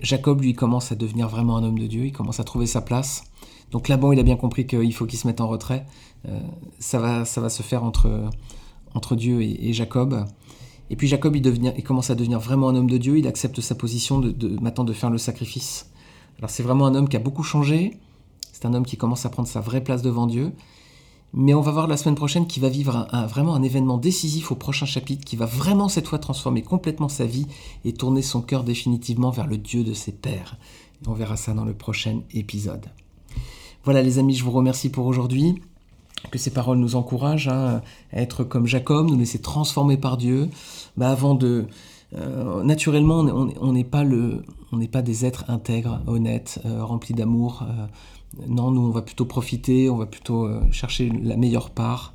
Jacob 0.00 0.42
lui 0.42 0.52
commence 0.52 0.92
à 0.92 0.94
devenir 0.94 1.28
vraiment 1.28 1.56
un 1.56 1.64
homme 1.64 1.78
de 1.78 1.86
Dieu, 1.86 2.04
il 2.04 2.12
commence 2.12 2.38
à 2.38 2.44
trouver 2.44 2.66
sa 2.66 2.80
place. 2.80 3.24
Donc 3.70 3.88
Laban 3.88 4.12
il 4.12 4.20
a 4.20 4.22
bien 4.22 4.36
compris 4.36 4.66
qu'il 4.66 4.92
faut 4.92 5.06
qu'il 5.06 5.18
se 5.18 5.26
mette 5.26 5.40
en 5.40 5.48
retrait. 5.48 5.86
ça, 6.78 6.98
va, 6.98 7.24
ça 7.24 7.40
va 7.40 7.48
se 7.48 7.62
faire 7.62 7.82
entre, 7.82 8.30
entre 8.94 9.16
Dieu 9.16 9.40
et 9.40 9.72
Jacob. 9.72 10.26
Et 10.90 10.96
puis 10.96 11.08
Jacob, 11.08 11.34
il, 11.34 11.84
commence 11.84 12.10
à 12.10 12.14
devenir 12.14 12.38
vraiment 12.38 12.68
un 12.68 12.76
homme 12.76 12.90
de 12.90 12.98
Dieu, 12.98 13.18
il 13.18 13.26
accepte 13.26 13.60
sa 13.60 13.74
position 13.74 14.18
de, 14.18 14.60
maintenant 14.60 14.84
de 14.84 14.92
faire 14.92 15.10
le 15.10 15.18
sacrifice. 15.18 15.90
Alors 16.38 16.50
c'est 16.50 16.62
vraiment 16.62 16.86
un 16.86 16.94
homme 16.94 17.08
qui 17.08 17.16
a 17.16 17.20
beaucoup 17.20 17.42
changé, 17.42 17.98
c'est 18.52 18.66
un 18.66 18.74
homme 18.74 18.84
qui 18.84 18.96
commence 18.96 19.24
à 19.24 19.30
prendre 19.30 19.48
sa 19.48 19.60
vraie 19.60 19.82
place 19.82 20.02
devant 20.02 20.26
Dieu, 20.26 20.52
mais 21.32 21.54
on 21.54 21.62
va 21.62 21.72
voir 21.72 21.86
la 21.86 21.96
semaine 21.96 22.14
prochaine 22.14 22.46
qu'il 22.46 22.62
va 22.62 22.68
vivre 22.68 23.08
vraiment 23.28 23.54
un 23.54 23.62
événement 23.62 23.98
décisif 23.98 24.52
au 24.52 24.56
prochain 24.56 24.86
chapitre, 24.86 25.24
qui 25.24 25.36
va 25.36 25.46
vraiment 25.46 25.88
cette 25.88 26.06
fois 26.06 26.18
transformer 26.18 26.62
complètement 26.62 27.08
sa 27.08 27.24
vie 27.24 27.46
et 27.84 27.92
tourner 27.92 28.22
son 28.22 28.42
cœur 28.42 28.62
définitivement 28.62 29.30
vers 29.30 29.46
le 29.46 29.56
Dieu 29.56 29.84
de 29.84 29.94
ses 29.94 30.12
pères. 30.12 30.56
on 31.06 31.12
verra 31.12 31.36
ça 31.36 31.54
dans 31.54 31.64
le 31.64 31.74
prochain 31.74 32.20
épisode. 32.32 32.86
Voilà 33.84 34.02
les 34.02 34.18
amis, 34.18 34.34
je 34.34 34.44
vous 34.44 34.50
remercie 34.50 34.90
pour 34.90 35.06
aujourd'hui 35.06 35.56
que 36.30 36.38
ces 36.38 36.50
paroles 36.50 36.78
nous 36.78 36.96
encouragent 36.96 37.48
hein, 37.48 37.82
à 38.12 38.20
être 38.20 38.44
comme 38.44 38.66
Jacob, 38.66 39.08
nous 39.08 39.18
laisser 39.18 39.40
transformer 39.40 39.96
par 39.96 40.16
Dieu, 40.16 40.48
bah 40.96 41.10
avant 41.10 41.34
de... 41.34 41.66
Euh, 42.16 42.62
naturellement, 42.62 43.20
on 43.60 43.72
n'est 43.72 43.84
pas, 43.84 45.02
des 45.02 45.26
êtres 45.26 45.44
intègres, 45.48 46.00
honnêtes, 46.06 46.60
euh, 46.64 46.84
remplis 46.84 47.14
d'amour. 47.14 47.64
Euh, 47.68 47.86
non, 48.48 48.70
nous, 48.70 48.82
on 48.82 48.90
va 48.90 49.02
plutôt 49.02 49.24
profiter, 49.24 49.90
on 49.90 49.96
va 49.96 50.06
plutôt 50.06 50.48
chercher 50.70 51.10
la 51.22 51.36
meilleure 51.36 51.70
part. 51.70 52.14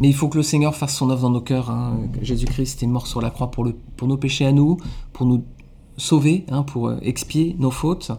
Mais 0.00 0.08
il 0.08 0.14
faut 0.14 0.28
que 0.28 0.36
le 0.36 0.42
Seigneur 0.42 0.74
fasse 0.74 0.96
son 0.96 1.10
œuvre 1.10 1.22
dans 1.22 1.30
nos 1.30 1.40
cœurs. 1.40 1.70
Hein. 1.70 2.08
Jésus-Christ 2.20 2.82
est 2.82 2.86
mort 2.86 3.06
sur 3.06 3.20
la 3.20 3.30
croix 3.30 3.50
pour, 3.50 3.64
le, 3.64 3.76
pour 3.96 4.08
nos 4.08 4.16
péchés 4.16 4.46
à 4.46 4.52
nous, 4.52 4.78
pour 5.12 5.26
nous 5.26 5.44
sauver, 5.96 6.44
hein, 6.50 6.64
pour 6.64 6.92
expier 7.02 7.54
nos 7.60 7.70
fautes. 7.70 8.10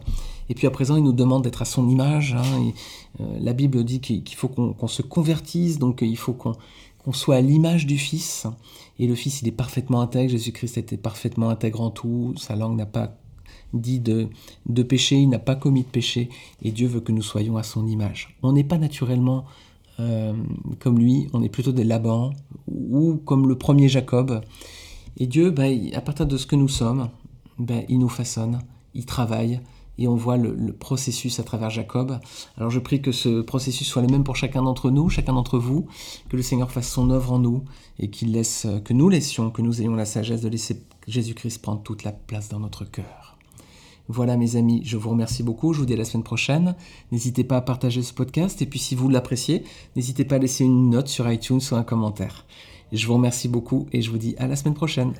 Et 0.50 0.54
puis 0.54 0.68
à 0.68 0.72
présent, 0.72 0.96
il 0.96 1.04
nous 1.04 1.14
demande 1.14 1.44
d'être 1.44 1.62
à 1.62 1.66
son 1.66 1.88
image. 1.88 2.34
Hein, 2.34 2.72
euh, 3.20 3.24
la 3.40 3.54
Bible 3.54 3.84
dit 3.84 4.00
qu'il 4.00 4.36
faut 4.36 4.48
qu'on 4.48 4.88
se 4.88 5.02
convertisse, 5.02 5.80
donc 5.80 6.02
il 6.02 6.18
faut 6.18 6.34
qu'on 6.34 7.14
soit 7.14 7.36
à 7.36 7.42
l'image 7.42 7.86
du 7.86 7.98
Fils. 7.98 8.48
Et 9.00 9.08
le 9.08 9.16
Fils, 9.16 9.42
il 9.42 9.48
est 9.48 9.52
parfaitement 9.52 10.02
intègre. 10.02 10.32
Jésus-Christ 10.32 10.78
était 10.78 10.98
parfaitement 10.98 11.50
intègre 11.50 11.82
en 11.82 11.90
tout. 11.90 12.34
Sa 12.38 12.56
langue 12.56 12.78
n'a 12.78 12.86
pas 12.86 13.18
dit 13.74 14.00
de, 14.00 14.30
péché, 14.84 15.18
il 15.18 15.30
n'a 15.30 15.40
pas 15.40 15.56
commis 15.56 15.82
de 15.82 15.88
péché. 15.88 16.30
Et 16.62 16.72
Dieu 16.72 16.88
veut 16.88 17.02
que 17.02 17.12
nous 17.12 17.22
soyons 17.22 17.58
à 17.58 17.64
son 17.64 17.88
image. 17.88 18.38
On 18.44 18.54
n'est 18.54 18.64
pas 18.64 18.78
naturellement 18.78 19.46
euh, 20.00 20.34
comme 20.80 21.00
lui, 21.00 21.28
on 21.34 21.42
est 21.42 21.50
plutôt 21.50 21.72
des 21.72 21.84
Laban 21.84 22.32
ou 22.68 23.16
comme 23.26 23.48
le 23.48 23.58
premier 23.58 23.88
Jacob. 23.88 24.42
Et 25.18 25.28
Dieu, 25.28 25.52
ben, 25.52 25.90
à 25.94 26.02
partir 26.02 26.26
de 26.26 26.38
ce 26.38 26.46
que 26.46 26.56
nous 26.56 26.68
sommes, 26.68 27.10
ben, 27.58 27.84
il 27.88 28.00
nous 28.00 28.10
façonne, 28.10 28.60
il 28.94 29.06
travaille, 29.06 29.62
et 29.98 30.08
on 30.08 30.16
voit 30.16 30.38
le, 30.38 30.74
processus 30.74 31.40
à 31.40 31.44
travers 31.44 31.70
Jacob. 31.70 32.20
Alors 32.58 32.72
je 32.72 32.80
prie 32.80 33.02
que 33.02 33.12
ce 33.12 33.42
processus 33.42 33.88
soit 33.88 34.02
le 34.02 34.08
même 34.08 34.24
pour 34.24 34.36
chacun 34.36 34.64
d'entre 34.64 34.92
nous, 34.92 35.10
chacun 35.10 35.34
d'entre 35.34 35.58
vous, 35.58 35.88
que 36.30 36.38
le 36.38 36.44
Seigneur 36.44 36.72
fasse 36.72 36.90
son 36.90 37.10
œuvre 37.10 37.32
en 37.34 37.40
nous 37.40 37.64
et 38.00 38.10
laisse, 38.26 38.68
que 38.84 38.94
nous 38.94 39.10
laissions, 39.10 39.52
que 39.52 39.62
nous 39.62 39.82
ayons 39.82 39.96
la 39.96 40.06
sagesse 40.06 40.42
de 40.42 40.50
laisser 40.50 40.84
Jésus-Christ 41.08 41.62
prendre 41.62 41.82
toute 41.82 42.04
la 42.04 42.12
place 42.12 42.50
dans 42.50 42.60
notre 42.60 42.86
cœur. 42.86 43.38
Voilà 44.08 44.38
mes 44.38 44.56
amis, 44.56 44.82
je 44.86 44.98
vous 44.98 45.10
remercie 45.10 45.42
beaucoup, 45.42 45.74
je 45.74 45.80
vous 45.80 45.86
dis 45.86 45.94
à 45.94 45.98
la 45.98 46.06
semaine 46.06 46.24
prochaine. 46.24 46.76
N'hésitez 47.12 47.44
pas 47.44 47.58
à 47.58 47.62
partager 47.62 48.04
ce 48.04 48.14
podcast 48.14 48.62
et 48.62 48.68
puis 48.68 48.80
si 48.80 48.94
vous 48.94 49.10
l'appréciez, 49.10 49.64
n'hésitez 49.96 50.26
pas 50.26 50.36
à 50.36 50.40
laisser 50.40 50.64
une 50.64 50.92
note 50.92 51.08
sur 51.08 51.30
iTunes 51.32 51.62
ou 51.72 51.76
un 51.76 51.84
commentaire. 51.84 52.46
Je 52.92 53.08
vous 53.08 53.16
remercie 53.16 53.48
beaucoup 53.48 53.88
et 53.92 54.02
je 54.02 54.12
vous 54.12 54.20
dis 54.20 54.36
à 54.38 54.48
la 54.48 54.56
semaine 54.56 54.76
prochaine. 54.76 55.14